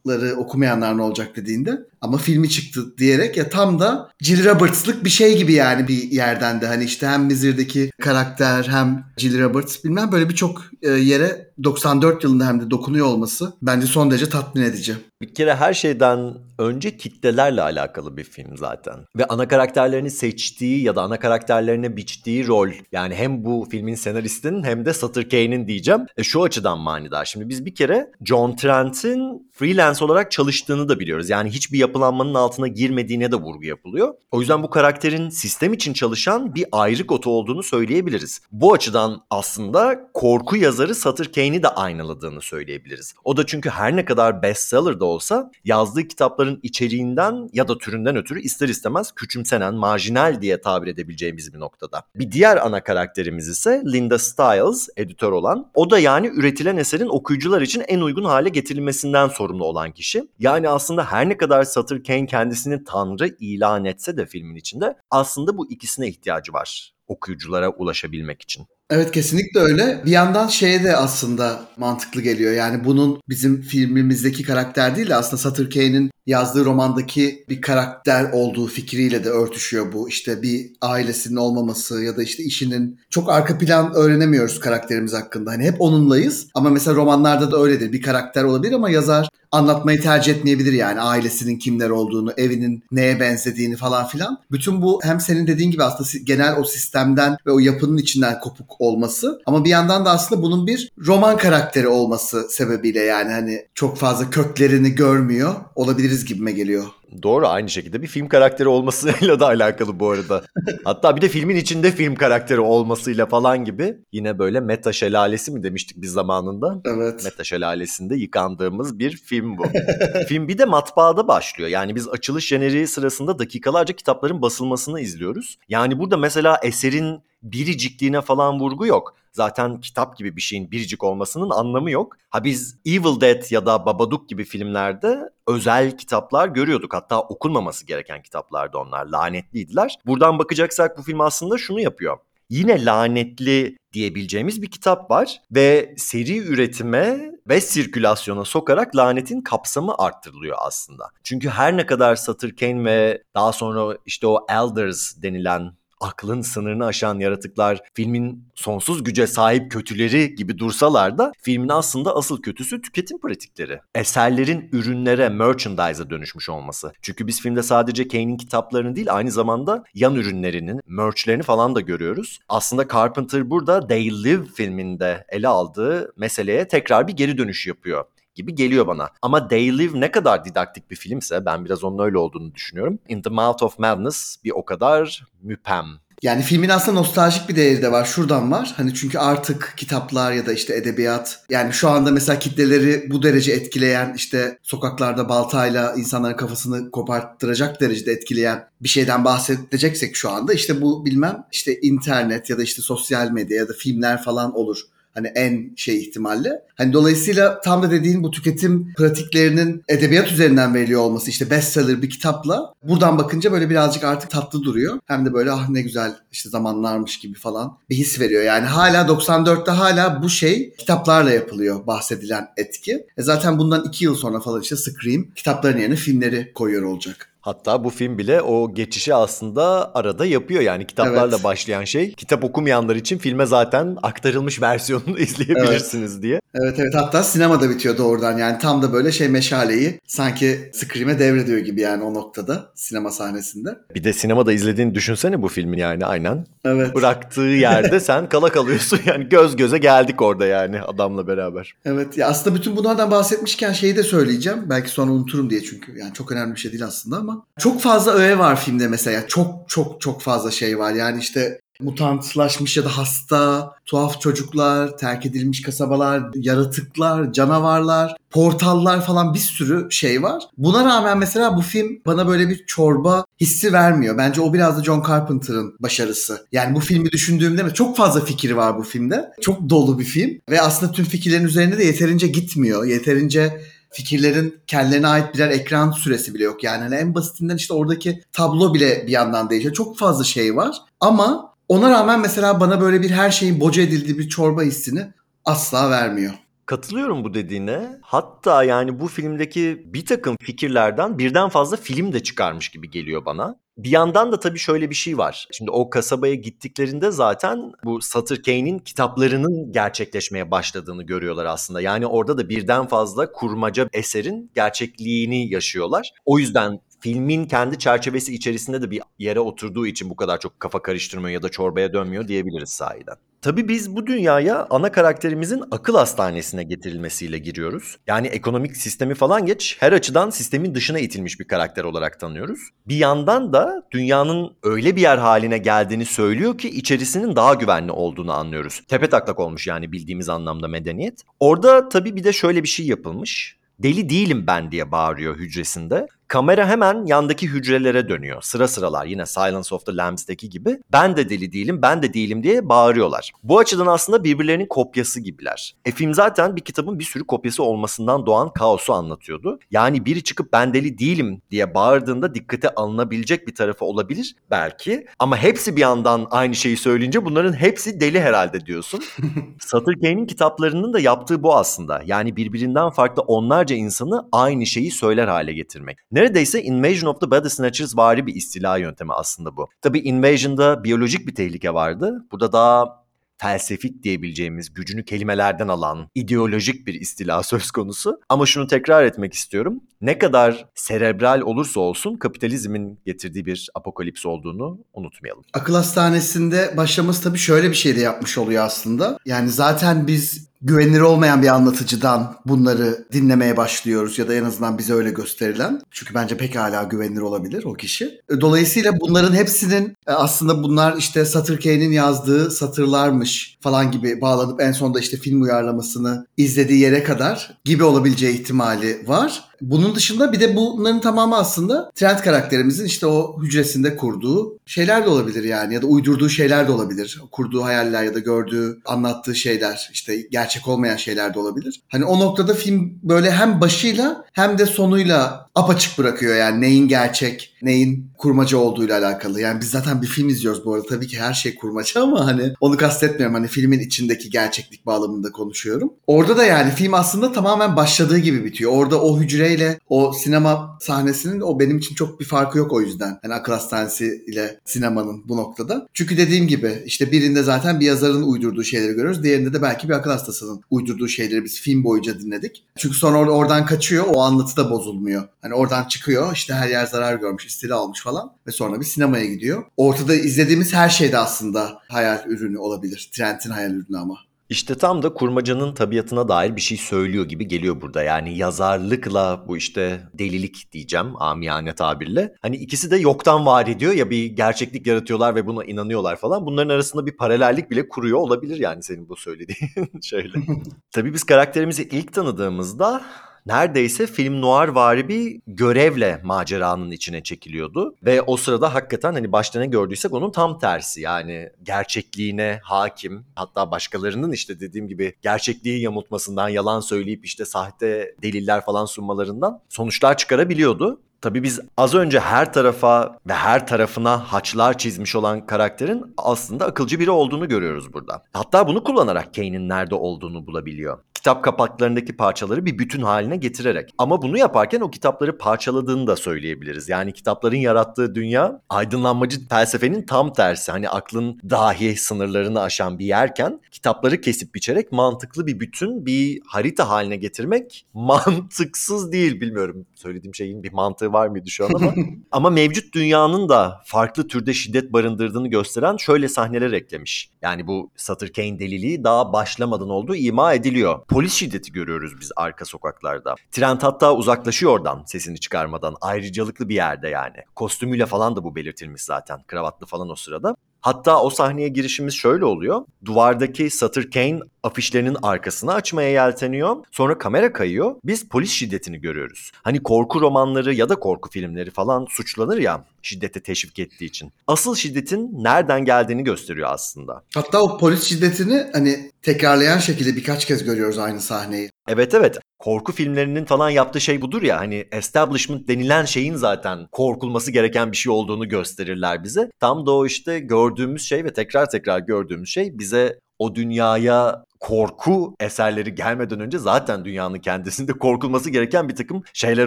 [0.00, 5.10] kitapları okumayanlar ne olacak dediğinde ama filmi çıktı diyerek ya tam da Jill Roberts'lık bir
[5.10, 10.12] şey gibi yani bir yerden de hani işte hem Misery'deki karakter hem Jill Roberts bilmem
[10.12, 14.96] böyle birçok e, yere 94 yılında hem de dokunuyor olması bence son derece tatmin edici.
[15.22, 18.94] Bir kere her şeyden önce kitlelerle alakalı bir film zaten.
[19.16, 22.68] Ve ana karakterlerini seçtiği ya da ana karakterlerine biçtiği rol.
[22.92, 26.00] Yani hem bu filmin senaristinin hem de Sutter Kane'in diyeceğim.
[26.16, 27.24] E, şu açıdan manidar.
[27.24, 31.30] Şimdi biz bir kere John Trent'in freelance olarak çalıştığını da biliyoruz.
[31.30, 34.14] Yani hiçbir yapılanmanın altına girmediğine de vurgu yapılıyor.
[34.30, 38.40] O yüzden bu karakterin sistem için çalışan bir ayrık otu olduğunu söyleyebiliriz.
[38.52, 43.14] Bu açıdan aslında korku yazarı Sutter Kane'i de aynaladığını söyleyebiliriz.
[43.24, 48.16] O da çünkü her ne kadar bestseller da olsa yazdığı kitapların içeriğinden ya da türünden
[48.16, 52.02] ötürü ister istemez küçümsenen, marjinal diye tabir edebileceğimiz bir noktada.
[52.14, 55.70] Bir diğer ana karakterimiz ise Linda Stiles, editör olan.
[55.74, 60.28] O da yani üretilen eserin okuyucular için en uygun hale getirilmesinden sorumlu olan kişi.
[60.38, 65.58] Yani aslında her ne kadar Sutter Kane kendisini tanrı ilan etse de filmin içinde aslında
[65.58, 68.66] bu ikisine ihtiyacı var okuyuculara ulaşabilmek için.
[68.90, 70.02] Evet kesinlikle öyle.
[70.04, 72.52] Bir yandan şeye de aslında mantıklı geliyor.
[72.52, 78.66] Yani bunun bizim filmimizdeki karakter değil de aslında Sutter Kane'in yazdığı romandaki bir karakter olduğu
[78.66, 80.08] fikriyle de örtüşüyor bu.
[80.08, 85.50] İşte bir ailesinin olmaması ya da işte işinin çok arka plan öğrenemiyoruz karakterimiz hakkında.
[85.50, 87.92] Hani hep onunlayız ama mesela romanlarda da öyledir.
[87.92, 93.76] Bir karakter olabilir ama yazar anlatmayı tercih etmeyebilir yani ailesinin kimler olduğunu, evinin neye benzediğini
[93.76, 94.38] falan filan.
[94.50, 98.79] Bütün bu hem senin dediğin gibi aslında genel o sistemden ve o yapının içinden kopuk
[98.80, 103.96] olması ama bir yandan da aslında bunun bir roman karakteri olması sebebiyle yani hani çok
[103.96, 106.84] fazla köklerini görmüyor olabiliriz gibime geliyor.
[107.22, 110.44] Doğru aynı şekilde bir film karakteri olmasıyla da alakalı bu arada.
[110.84, 113.96] Hatta bir de filmin içinde film karakteri olmasıyla falan gibi.
[114.12, 116.80] Yine böyle meta şelalesi mi demiştik biz zamanında?
[116.84, 117.24] Evet.
[117.24, 119.64] Meta şelalesinde yıkandığımız bir film bu.
[120.28, 121.70] film bir de matbaada başlıyor.
[121.70, 125.58] Yani biz açılış jeneriği sırasında dakikalarca kitapların basılmasını izliyoruz.
[125.68, 129.14] Yani burada mesela eserin biricikliğine falan vurgu yok.
[129.32, 132.16] Zaten kitap gibi bir şeyin biricik olmasının anlamı yok.
[132.30, 136.94] Ha biz Evil Dead ya da Babadook gibi filmlerde özel kitaplar görüyorduk.
[136.94, 139.06] Hatta okunmaması gereken kitaplardı onlar.
[139.06, 139.98] Lanetliydiler.
[140.06, 142.18] Buradan bakacaksak bu film aslında şunu yapıyor.
[142.50, 150.56] Yine lanetli diyebileceğimiz bir kitap var ve seri üretime ve sirkülasyona sokarak lanetin kapsamı arttırılıyor
[150.60, 151.10] aslında.
[151.24, 156.86] Çünkü her ne kadar Sutter Kane ve daha sonra işte o Elders denilen aklın sınırını
[156.86, 163.20] aşan yaratıklar filmin sonsuz güce sahip kötüleri gibi dursalar da filmin aslında asıl kötüsü tüketim
[163.20, 163.80] pratikleri.
[163.94, 166.92] Eserlerin ürünlere, merchandise'a dönüşmüş olması.
[167.02, 172.38] Çünkü biz filmde sadece Kane'in kitaplarını değil aynı zamanda yan ürünlerinin, merchlerini falan da görüyoruz.
[172.48, 178.04] Aslında Carpenter burada They Live filminde ele aldığı meseleye tekrar bir geri dönüş yapıyor
[178.40, 179.10] gibi geliyor bana.
[179.22, 182.98] Ama They Live ne kadar didaktik bir filmse ben biraz onun öyle olduğunu düşünüyorum.
[183.08, 185.86] In the Mouth of Madness bir o kadar müpem.
[186.22, 188.04] Yani filmin aslında nostaljik bir değeri de var.
[188.04, 188.74] Şuradan var.
[188.76, 193.52] Hani çünkü artık kitaplar ya da işte edebiyat yani şu anda mesela kitleleri bu derece
[193.52, 200.80] etkileyen işte sokaklarda baltayla insanların kafasını koparttıracak derecede etkileyen bir şeyden bahsedeceksek şu anda işte
[200.80, 204.80] bu bilmem işte internet ya da işte sosyal medya ya da filmler falan olur.
[205.14, 206.62] Hani en şey ihtimalle.
[206.74, 212.10] Hani dolayısıyla tam da dediğin bu tüketim pratiklerinin edebiyat üzerinden veriliyor olması işte bestseller bir
[212.10, 214.98] kitapla buradan bakınca böyle birazcık artık tatlı duruyor.
[215.06, 218.42] Hem de böyle ah ne güzel işte zamanlarmış gibi falan bir his veriyor.
[218.42, 223.06] Yani hala 94'te hala bu şey kitaplarla yapılıyor bahsedilen etki.
[223.16, 227.29] E zaten bundan iki yıl sonra falan işte Scream kitapların yerine filmleri koyuyor olacak.
[227.40, 230.60] Hatta bu film bile o geçişi aslında arada yapıyor.
[230.60, 231.44] Yani kitaplarla Evet.
[231.44, 236.40] başlayan şey kitap okumayanlar için filme zaten aktarılmış versiyonunu izleyebilirsiniz diye.
[236.54, 241.58] Evet evet hatta sinemada bitiyor doğrudan yani tam da böyle şey meşaleyi sanki Scream'e devrediyor
[241.58, 243.78] gibi yani o noktada sinema sahnesinde.
[243.94, 246.46] Bir de sinemada izlediğini düşünsene bu filmin yani aynen.
[246.64, 246.94] Evet.
[246.94, 251.74] Bıraktığı yerde sen kala kalıyorsun yani göz göze geldik orada yani adamla beraber.
[251.84, 254.58] Evet ya aslında bütün bunlardan bahsetmişken şeyi de söyleyeceğim.
[254.70, 258.12] Belki sonra unuturum diye çünkü yani çok önemli bir şey değil aslında ama çok fazla
[258.12, 259.26] öğe var filmde mesela.
[259.26, 260.92] Çok çok çok fazla şey var.
[260.92, 269.34] Yani işte mutantlaşmış ya da hasta, tuhaf çocuklar, terk edilmiş kasabalar, yaratıklar, canavarlar, portallar falan
[269.34, 270.42] bir sürü şey var.
[270.58, 274.18] Buna rağmen mesela bu film bana böyle bir çorba hissi vermiyor.
[274.18, 276.46] Bence o biraz da John Carpenter'ın başarısı.
[276.52, 279.30] Yani bu filmi düşündüğümde çok fazla fikir var bu filmde.
[279.40, 282.84] Çok dolu bir film ve aslında tüm fikirlerin üzerine de yeterince gitmiyor.
[282.84, 283.60] Yeterince
[283.90, 286.64] fikirlerin kendilerine ait birer ekran süresi bile yok.
[286.64, 289.74] Yani hani en basitinden işte oradaki tablo bile bir yandan değişiyor.
[289.74, 294.18] Çok fazla şey var ama ona rağmen mesela bana böyle bir her şeyin boca edildiği
[294.18, 295.06] bir çorba hissini
[295.44, 296.32] asla vermiyor.
[296.70, 297.98] Katılıyorum bu dediğine.
[298.02, 303.56] Hatta yani bu filmdeki bir takım fikirlerden birden fazla film de çıkarmış gibi geliyor bana.
[303.78, 305.48] Bir yandan da tabii şöyle bir şey var.
[305.52, 311.80] Şimdi o kasabaya gittiklerinde zaten bu Sutter Kane'in kitaplarının gerçekleşmeye başladığını görüyorlar aslında.
[311.80, 316.10] Yani orada da birden fazla kurmaca eserin gerçekliğini yaşıyorlar.
[316.24, 320.82] O yüzden filmin kendi çerçevesi içerisinde de bir yere oturduğu için bu kadar çok kafa
[320.82, 323.16] karıştırmıyor ya da çorbaya dönmüyor diyebiliriz sahiden.
[323.42, 327.96] Tabii biz bu dünyaya ana karakterimizin akıl hastanesine getirilmesiyle giriyoruz.
[328.06, 332.60] Yani ekonomik sistemi falan geç, her açıdan sistemin dışına itilmiş bir karakter olarak tanıyoruz.
[332.88, 338.32] Bir yandan da dünyanın öyle bir yer haline geldiğini söylüyor ki içerisinin daha güvenli olduğunu
[338.32, 338.82] anlıyoruz.
[338.88, 341.22] Tepe taklak olmuş yani bildiğimiz anlamda medeniyet.
[341.40, 343.56] Orada tabii bir de şöyle bir şey yapılmış.
[343.78, 346.06] Deli değilim ben diye bağırıyor hücresinde.
[346.30, 348.42] Kamera hemen yandaki hücrelere dönüyor.
[348.42, 350.78] Sıra sıralar yine Silence of the Lambs'deki gibi.
[350.92, 353.32] Ben de deli değilim, ben de değilim diye bağırıyorlar.
[353.42, 355.74] Bu açıdan aslında birbirlerinin kopyası gibiler.
[355.84, 359.58] E film zaten bir kitabın bir sürü kopyası olmasından doğan kaosu anlatıyordu.
[359.70, 365.06] Yani biri çıkıp ben deli değilim diye bağırdığında dikkate alınabilecek bir tarafı olabilir belki.
[365.18, 369.00] Ama hepsi bir yandan aynı şeyi söyleyince bunların hepsi deli herhalde diyorsun.
[369.60, 372.02] Sutter Kane'in kitaplarının da yaptığı bu aslında.
[372.06, 375.98] Yani birbirinden farklı onlarca insanı aynı şeyi söyler hale getirmek.
[376.20, 379.68] Neredeyse Invasion of the Body Snatchers vari bir istila yöntemi aslında bu.
[379.82, 382.26] Tabii Invasion'da biyolojik bir tehlike vardı.
[382.32, 383.04] Burada daha
[383.38, 388.20] felsefik diyebileceğimiz gücünü kelimelerden alan ideolojik bir istila söz konusu.
[388.28, 389.80] Ama şunu tekrar etmek istiyorum.
[390.00, 395.44] Ne kadar serebral olursa olsun kapitalizmin getirdiği bir apokalips olduğunu unutmayalım.
[395.52, 399.18] Akıl hastanesinde başlaması tabii şöyle bir şey de yapmış oluyor aslında.
[399.24, 404.94] Yani zaten biz güvenilir olmayan bir anlatıcıdan bunları dinlemeye başlıyoruz ya da en azından bize
[404.94, 405.80] öyle gösterilen.
[405.90, 408.20] Çünkü bence pekala güvenilir olabilir o kişi.
[408.40, 414.72] Dolayısıyla bunların hepsinin e, aslında bunlar işte Satır Kane'in yazdığı satırlarmış falan gibi bağlanıp en
[414.72, 419.49] sonunda işte film uyarlamasını izlediği yere kadar gibi olabileceği ihtimali var.
[419.60, 425.08] Bunun dışında bir de bunların tamamı aslında Trent karakterimizin işte o hücresinde kurduğu şeyler de
[425.08, 427.20] olabilir yani ya da uydurduğu şeyler de olabilir.
[427.30, 431.82] Kurduğu hayaller ya da gördüğü, anlattığı şeyler işte gerçek olmayan şeyler de olabilir.
[431.88, 437.56] Hani o noktada film böyle hem başıyla hem de sonuyla apaçık bırakıyor yani neyin gerçek,
[437.62, 439.40] neyin kurmaca olduğuyla alakalı.
[439.40, 440.86] Yani biz zaten bir film izliyoruz bu arada.
[440.86, 443.34] Tabii ki her şey kurmaca ama hani onu kastetmiyorum.
[443.34, 445.92] Hani filmin içindeki gerçeklik bağlamında konuşuyorum.
[446.06, 448.72] Orada da yani film aslında tamamen başladığı gibi bitiyor.
[448.72, 453.18] Orada o hücreyle o sinema sahnesinin o benim için çok bir farkı yok o yüzden.
[453.22, 455.86] Hani akıl hastanesi ile sinemanın bu noktada.
[455.94, 459.22] Çünkü dediğim gibi işte birinde zaten bir yazarın uydurduğu şeyleri görüyoruz.
[459.22, 462.64] Diğerinde de belki bir akıl hastasının uydurduğu şeyleri biz film boyunca dinledik.
[462.76, 464.04] Çünkü sonra or- oradan kaçıyor.
[464.08, 465.28] O anlatı da bozulmuyor.
[465.42, 469.24] Hani oradan çıkıyor işte her yer zarar görmüş, istila olmuş falan ve sonra bir sinemaya
[469.24, 469.64] gidiyor.
[469.76, 473.10] Ortada izlediğimiz her şey de aslında hayal ürünü olabilir.
[473.12, 474.18] Trent'in hayal ürünü ama.
[474.50, 478.02] İşte tam da kurmacanın tabiatına dair bir şey söylüyor gibi geliyor burada.
[478.02, 482.34] Yani yazarlıkla bu işte delilik diyeceğim amiyane tabirle.
[482.42, 486.46] Hani ikisi de yoktan var ediyor ya bir gerçeklik yaratıyorlar ve buna inanıyorlar falan.
[486.46, 490.38] Bunların arasında bir paralellik bile kuruyor olabilir yani senin bu söylediğin şeyle.
[490.92, 493.02] Tabii biz karakterimizi ilk tanıdığımızda
[493.46, 497.94] neredeyse film noir vari bir görevle maceranın içine çekiliyordu.
[498.02, 503.70] Ve o sırada hakikaten hani başta ne gördüysek onun tam tersi yani gerçekliğine hakim hatta
[503.70, 511.00] başkalarının işte dediğim gibi gerçekliği yamultmasından yalan söyleyip işte sahte deliller falan sunmalarından sonuçlar çıkarabiliyordu.
[511.20, 517.00] Tabii biz az önce her tarafa ve her tarafına haçlar çizmiş olan karakterin aslında akılcı
[517.00, 518.22] biri olduğunu görüyoruz burada.
[518.32, 520.98] Hatta bunu kullanarak Kane'in nerede olduğunu bulabiliyor.
[521.20, 523.94] Kitap kapaklarındaki parçaları bir bütün haline getirerek.
[523.98, 526.88] Ama bunu yaparken o kitapları parçaladığını da söyleyebiliriz.
[526.88, 530.72] Yani kitapların yarattığı dünya aydınlanmacı felsefenin tam tersi.
[530.72, 536.88] Hani aklın dahi sınırlarını aşan bir yerken kitapları kesip biçerek mantıklı bir bütün bir harita
[536.88, 539.86] haline getirmek mantıksız değil bilmiyorum.
[539.94, 541.94] Söylediğim şeyin bir mantığı var mıydı şu an ama.
[542.30, 547.30] ama mevcut dünyanın da farklı türde şiddet barındırdığını gösteren şöyle sahneler eklemiş.
[547.42, 551.06] Yani bu Sutter Kane deliliği daha başlamadan olduğu ima ediliyor.
[551.06, 553.34] Polis şiddeti görüyoruz biz arka sokaklarda.
[553.50, 555.96] Trent hatta uzaklaşıyor oradan sesini çıkarmadan.
[556.00, 557.36] Ayrıcalıklı bir yerde yani.
[557.56, 559.42] Kostümüyle falan da bu belirtilmiş zaten.
[559.46, 560.56] Kravatlı falan o sırada.
[560.80, 562.84] Hatta o sahneye girişimiz şöyle oluyor.
[563.04, 566.76] Duvardaki Sutter Kane afişlerinin arkasını açmaya yelteniyor.
[566.90, 567.94] Sonra kamera kayıyor.
[568.04, 569.50] Biz polis şiddetini görüyoruz.
[569.62, 574.32] Hani korku romanları ya da korku filmleri falan suçlanır ya şiddete teşvik ettiği için.
[574.46, 577.22] Asıl şiddetin nereden geldiğini gösteriyor aslında.
[577.34, 581.70] Hatta o polis şiddetini hani tekrarlayan şekilde birkaç kez görüyoruz aynı sahneyi.
[581.88, 582.38] Evet evet.
[582.60, 587.96] Korku filmlerinin falan yaptığı şey budur ya hani establishment denilen şeyin zaten korkulması gereken bir
[587.96, 589.50] şey olduğunu gösterirler bize.
[589.60, 595.36] Tam da o işte gördüğümüz şey ve tekrar tekrar gördüğümüz şey bize o dünyaya korku
[595.40, 599.66] eserleri gelmeden önce zaten dünyanın kendisinde korkulması gereken bir takım şeyler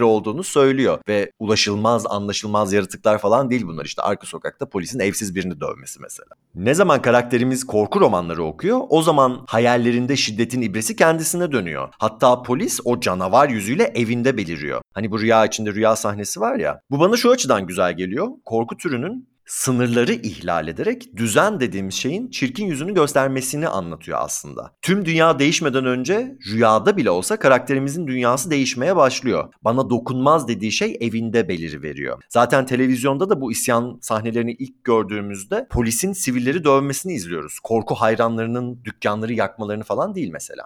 [0.00, 0.98] olduğunu söylüyor.
[1.08, 3.84] Ve ulaşılmaz, anlaşılmaz yaratıklar falan değil bunlar.
[3.84, 6.28] İşte arka sokakta polisin evsiz birini dövmesi mesela.
[6.54, 11.88] Ne zaman karakterimiz korku romanları okuyor, o zaman hayallerinde şiddetin ibresi kendisine dönüyor.
[11.98, 14.80] Hatta polis o canavar yüzüyle evinde beliriyor.
[14.92, 16.80] Hani bu rüya içinde rüya sahnesi var ya.
[16.90, 18.28] Bu bana şu açıdan güzel geliyor.
[18.44, 24.72] Korku türünün sınırları ihlal ederek düzen dediğimiz şeyin çirkin yüzünü göstermesini anlatıyor aslında.
[24.82, 29.52] Tüm dünya değişmeden önce rüyada bile olsa karakterimizin dünyası değişmeye başlıyor.
[29.62, 32.22] Bana dokunmaz dediği şey evinde beliri veriyor.
[32.28, 37.58] Zaten televizyonda da bu isyan sahnelerini ilk gördüğümüzde polisin sivilleri dövmesini izliyoruz.
[37.62, 40.64] Korku hayranlarının dükkanları yakmalarını falan değil mesela.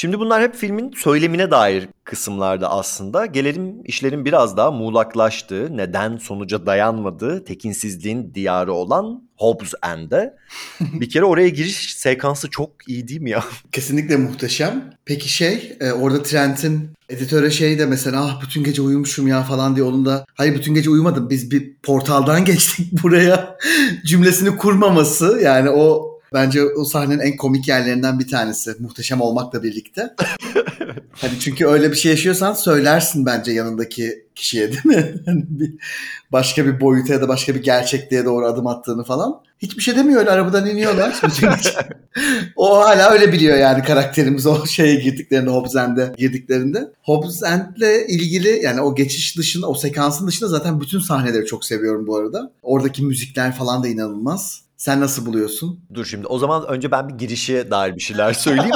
[0.00, 3.26] Şimdi bunlar hep filmin söylemine dair kısımlarda aslında.
[3.26, 10.34] Gelelim işlerin biraz daha muğlaklaştığı, neden sonuca dayanmadığı, tekinsizliğin diyarı olan Hobbs End'e.
[10.80, 13.44] bir kere oraya giriş sekansı çok iyi değil mi ya?
[13.72, 14.94] Kesinlikle muhteşem.
[15.04, 19.76] Peki şey e, orada Trent'in editöre şey de mesela ah bütün gece uyumuşum ya falan
[19.76, 23.56] diye onun da hayır bütün gece uyumadım biz bir portaldan geçtik buraya
[24.06, 28.74] cümlesini kurmaması yani o Bence o sahnenin en komik yerlerinden bir tanesi.
[28.78, 30.14] Muhteşem olmakla birlikte.
[31.12, 35.14] hani çünkü öyle bir şey yaşıyorsan söylersin bence yanındaki kişiye değil mi?
[35.26, 35.74] Hani bir
[36.32, 39.42] başka bir boyuta ya da başka bir gerçekliğe doğru adım attığını falan.
[39.58, 41.20] Hiçbir şey demiyor öyle arabadan iniyorlar.
[42.56, 46.92] o hala öyle biliyor yani karakterimiz o şeye girdiklerinde Hobbs End'e girdiklerinde.
[47.02, 52.06] Hobbs End'le ilgili yani o geçiş dışında o sekansın dışında zaten bütün sahneleri çok seviyorum
[52.06, 52.52] bu arada.
[52.62, 54.69] Oradaki müzikler falan da inanılmaz.
[54.80, 55.84] Sen nasıl buluyorsun?
[55.94, 58.74] Dur şimdi o zaman önce ben bir girişe dair bir şeyler söyleyeyim.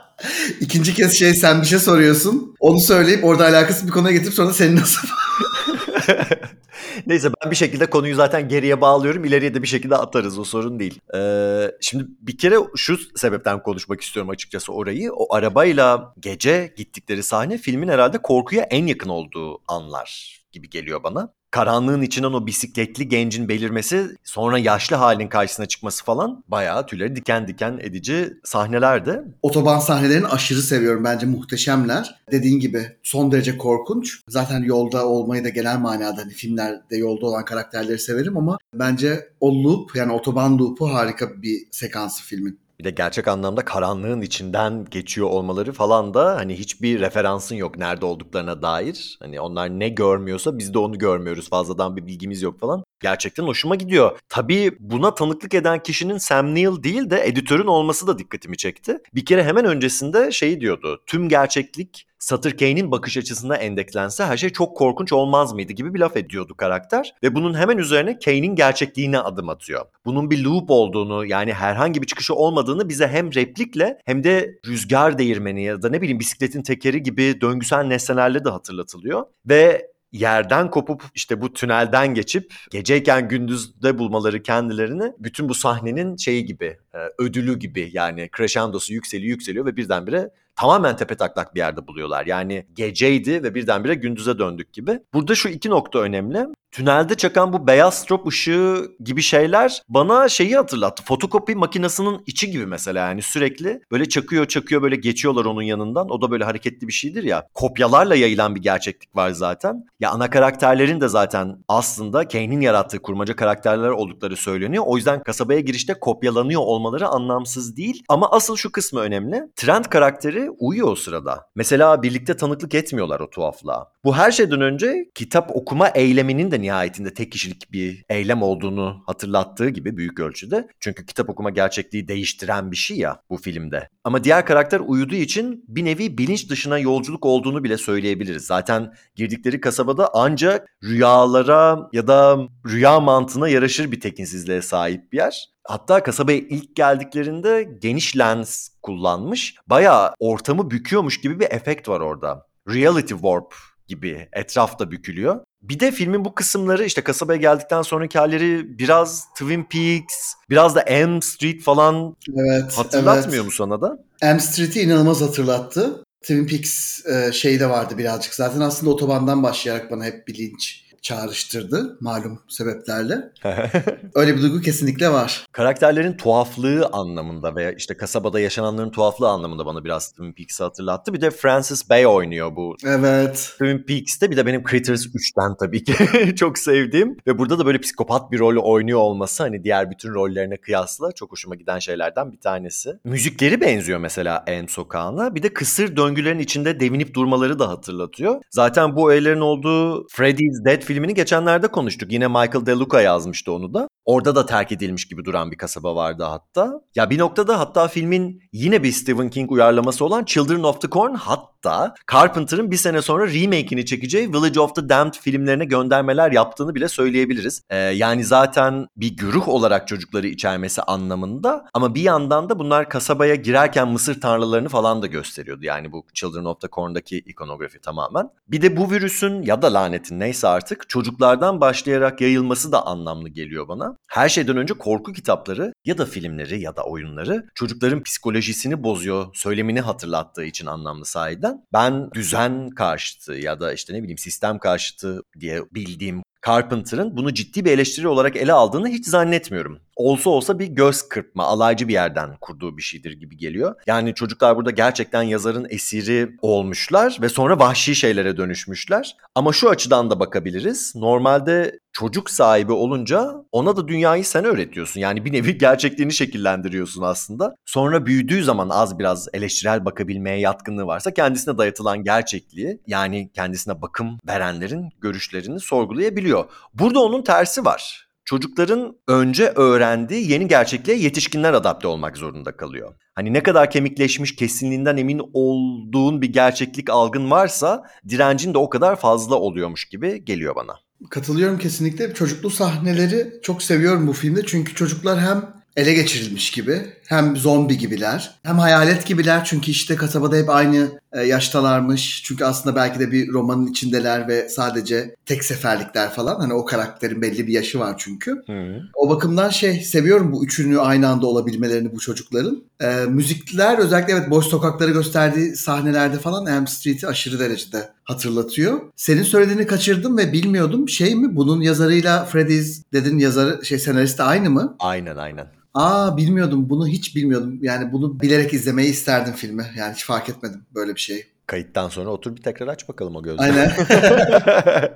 [0.60, 2.54] İkinci kez şey sen bir şey soruyorsun.
[2.60, 5.08] Onu söyleyip orada alakası bir konuya getirip sonra senin nasıl
[7.06, 9.24] Neyse ben bir şekilde konuyu zaten geriye bağlıyorum.
[9.24, 11.00] İleriye de bir şekilde atarız o sorun değil.
[11.14, 15.12] Ee, şimdi bir kere şu sebepten konuşmak istiyorum açıkçası orayı.
[15.12, 21.32] O arabayla gece gittikleri sahne filmin herhalde korkuya en yakın olduğu anlar gibi geliyor bana
[21.52, 27.48] karanlığın içinden o bisikletli gencin belirmesi sonra yaşlı halin karşısına çıkması falan bayağı tüyleri diken
[27.48, 29.22] diken edici sahnelerdi.
[29.42, 32.22] Otoban sahnelerini aşırı seviyorum bence muhteşemler.
[32.30, 34.20] Dediğin gibi son derece korkunç.
[34.28, 39.64] Zaten yolda olmayı da genel manada hani filmlerde yolda olan karakterleri severim ama bence o
[39.64, 45.28] loop yani otoban loop'u harika bir sekansı filmin bir de gerçek anlamda karanlığın içinden geçiyor
[45.28, 49.16] olmaları falan da hani hiçbir referansın yok nerede olduklarına dair.
[49.22, 51.50] Hani onlar ne görmüyorsa biz de onu görmüyoruz.
[51.50, 52.84] Fazladan bir bilgimiz yok falan.
[53.02, 54.18] Gerçekten hoşuma gidiyor.
[54.28, 58.98] Tabii buna tanıklık eden kişinin Sam Neill değil de editörün olması da dikkatimi çekti.
[59.14, 61.02] Bir kere hemen öncesinde şey diyordu.
[61.06, 65.98] Tüm gerçeklik Satır Kane'in bakış açısına endeklense her şey çok korkunç olmaz mıydı gibi bir
[65.98, 67.14] laf ediyordu karakter.
[67.22, 69.86] Ve bunun hemen üzerine Kane'in gerçekliğine adım atıyor.
[70.04, 75.18] Bunun bir loop olduğunu yani herhangi bir çıkışı olmadığını bize hem replikle hem de rüzgar
[75.18, 79.24] değirmeni ya da ne bileyim bisikletin tekeri gibi döngüsel nesnelerle de hatırlatılıyor.
[79.48, 86.44] Ve yerden kopup işte bu tünelden geçip geceyken gündüzde bulmaları kendilerini bütün bu sahnenin şeyi
[86.44, 91.86] gibi e, ödülü gibi yani crescendosu yükseliyor yükseliyor ve birdenbire tamamen tepe taklak bir yerde
[91.86, 92.26] buluyorlar.
[92.26, 95.00] Yani geceydi ve birdenbire gündüze döndük gibi.
[95.14, 96.46] Burada şu iki nokta önemli.
[96.72, 101.02] Tünelde çakan bu beyaz strop ışığı gibi şeyler bana şeyi hatırlattı.
[101.04, 106.10] Fotokopi makinesinin içi gibi mesela yani sürekli böyle çakıyor çakıyor böyle geçiyorlar onun yanından.
[106.10, 107.46] O da böyle hareketli bir şeydir ya.
[107.54, 109.84] Kopyalarla yayılan bir gerçeklik var zaten.
[110.00, 114.84] Ya ana karakterlerin de zaten aslında Kane'in yarattığı kurmaca karakterler oldukları söyleniyor.
[114.86, 118.02] O yüzden kasabaya girişte kopyalanıyor olmaları anlamsız değil.
[118.08, 119.42] Ama asıl şu kısmı önemli.
[119.56, 121.46] Trent karakteri uyuyor o sırada.
[121.54, 123.92] Mesela birlikte tanıklık etmiyorlar o tuhaflığa.
[124.04, 129.68] Bu her şeyden önce kitap okuma eyleminin de nihayetinde tek kişilik bir eylem olduğunu hatırlattığı
[129.68, 130.68] gibi büyük ölçüde.
[130.80, 133.88] Çünkü kitap okuma gerçekliği değiştiren bir şey ya bu filmde.
[134.04, 138.46] Ama diğer karakter uyuduğu için bir nevi bilinç dışına yolculuk olduğunu bile söyleyebiliriz.
[138.46, 145.52] Zaten girdikleri kasabada ancak rüyalara ya da rüya mantığına yaraşır bir tekinsizliğe sahip bir yer.
[145.64, 149.54] Hatta kasabaya ilk geldiklerinde geniş lens kullanmış.
[149.66, 152.46] Bayağı ortamı büküyormuş gibi bir efekt var orada.
[152.68, 153.54] Reality warp
[153.88, 155.40] gibi etrafta bükülüyor.
[155.62, 160.84] Bir de filmin bu kısımları işte kasabaya geldikten sonraki halleri biraz Twin Peaks, biraz da
[160.88, 162.78] M Street falan Evet.
[162.78, 163.44] hatırlatmıyor evet.
[163.44, 163.98] mu sana da?
[164.22, 166.04] M Street'i inanılmaz hatırlattı.
[166.22, 168.34] Twin Peaks e, şey de vardı birazcık.
[168.34, 173.32] Zaten aslında otobandan başlayarak bana hep bilinç çağrıştırdı malum sebeplerle.
[174.14, 175.46] Öyle bir duygu kesinlikle var.
[175.52, 181.14] Karakterlerin tuhaflığı anlamında veya işte kasabada yaşananların tuhaflığı anlamında bana biraz Twin Peaks'i hatırlattı.
[181.14, 183.34] Bir de Francis Bay oynuyor bu Evet.
[183.34, 185.94] Twin Peaks'te bir de benim Critters 3'ten tabii ki
[186.36, 190.56] çok sevdiğim ve burada da böyle psikopat bir rol oynuyor olması hani diğer bütün rollerine
[190.56, 192.90] kıyasla çok hoşuma giden şeylerden bir tanesi.
[193.04, 195.34] Müzikleri benziyor mesela En Sokağı'na.
[195.34, 198.42] Bir de kısır döngülerin içinde devinip durmaları da hatırlatıyor.
[198.50, 202.12] Zaten bu öğelerin olduğu Freddy's Dead filmini geçenlerde konuştuk.
[202.12, 203.88] Yine Michael De Luca yazmıştı onu da.
[204.04, 206.80] Orada da terk edilmiş gibi duran bir kasaba vardı hatta.
[206.94, 211.14] Ya bir noktada hatta filmin yine bir Stephen King uyarlaması olan Children of the Corn
[211.14, 216.88] hatta Carpenter'ın bir sene sonra remake'ini çekeceği Village of the Damned filmlerine göndermeler yaptığını bile
[216.88, 217.62] söyleyebiliriz.
[217.70, 223.34] Ee, yani zaten bir güruh olarak çocukları içermesi anlamında ama bir yandan da bunlar kasabaya
[223.34, 225.64] girerken Mısır tanrılarını falan da gösteriyordu.
[225.64, 228.30] Yani bu Children of the Corn'daki ikonografi tamamen.
[228.48, 233.68] Bir de bu virüsün ya da lanetin neyse artık çocuklardan başlayarak yayılması da anlamlı geliyor
[233.68, 233.91] bana.
[234.08, 239.80] Her şeyden önce korku kitapları ya da filmleri ya da oyunları çocukların psikolojisini bozuyor, söylemini
[239.80, 241.66] hatırlattığı için anlamlı sahiden.
[241.72, 247.64] Ben düzen karşıtı ya da işte ne bileyim sistem karşıtı diye bildiğim Carpenter'ın bunu ciddi
[247.64, 249.78] bir eleştiri olarak ele aldığını hiç zannetmiyorum.
[249.96, 253.74] Olsa olsa bir göz kırpma, alaycı bir yerden kurduğu bir şeydir gibi geliyor.
[253.86, 259.16] Yani çocuklar burada gerçekten yazarın esiri olmuşlar ve sonra vahşi şeylere dönüşmüşler.
[259.34, 260.92] Ama şu açıdan da bakabiliriz.
[260.96, 265.00] Normalde çocuk sahibi olunca ona da dünyayı sen öğretiyorsun.
[265.00, 267.54] Yani bir nevi gerçekliğini şekillendiriyorsun aslında.
[267.66, 274.18] Sonra büyüdüğü zaman az biraz eleştirel bakabilmeye yatkınlığı varsa kendisine dayatılan gerçekliği yani kendisine bakım
[274.28, 276.31] verenlerin görüşlerini sorgulayabiliyor.
[276.74, 278.08] Burada onun tersi var.
[278.24, 282.94] Çocukların önce öğrendiği yeni gerçekliğe yetişkinler adapte olmak zorunda kalıyor.
[283.14, 288.96] Hani ne kadar kemikleşmiş, kesinliğinden emin olduğun bir gerçeklik algın varsa direncin de o kadar
[288.96, 290.74] fazla oluyormuş gibi geliyor bana.
[291.10, 292.14] Katılıyorum kesinlikle.
[292.14, 294.46] Çocuklu sahneleri çok seviyorum bu filmde.
[294.46, 300.36] Çünkü çocuklar hem ele geçirilmiş gibi hem zombi gibiler hem hayalet gibiler çünkü işte kasabada
[300.36, 302.22] hep aynı e, yaştalarmış.
[302.24, 306.40] Çünkü aslında belki de bir romanın içindeler ve sadece tek seferlikler falan.
[306.40, 308.42] Hani o karakterin belli bir yaşı var çünkü.
[308.46, 308.80] Hı.
[308.94, 312.62] O bakımdan şey seviyorum bu üçünü aynı anda olabilmelerini bu çocukların.
[312.80, 318.80] E, müzikler özellikle evet boş sokakları gösterdiği sahnelerde falan Elm Street'i aşırı derecede hatırlatıyor.
[318.96, 320.88] Senin söylediğini kaçırdım ve bilmiyordum.
[320.88, 324.76] Şey mi bunun yazarıyla Freddy's dedin yazarı şey senaristi aynı mı?
[324.78, 325.62] Aynen aynen.
[325.74, 326.70] Aa bilmiyordum.
[326.70, 327.58] Bunu hiç bilmiyordum.
[327.62, 329.66] Yani bunu bilerek izlemeyi isterdim filmi.
[329.76, 331.26] Yani hiç fark etmedim böyle bir şey.
[331.46, 333.52] Kayıttan sonra otur bir tekrar aç bakalım o gözleri.
[333.52, 333.72] Aynen.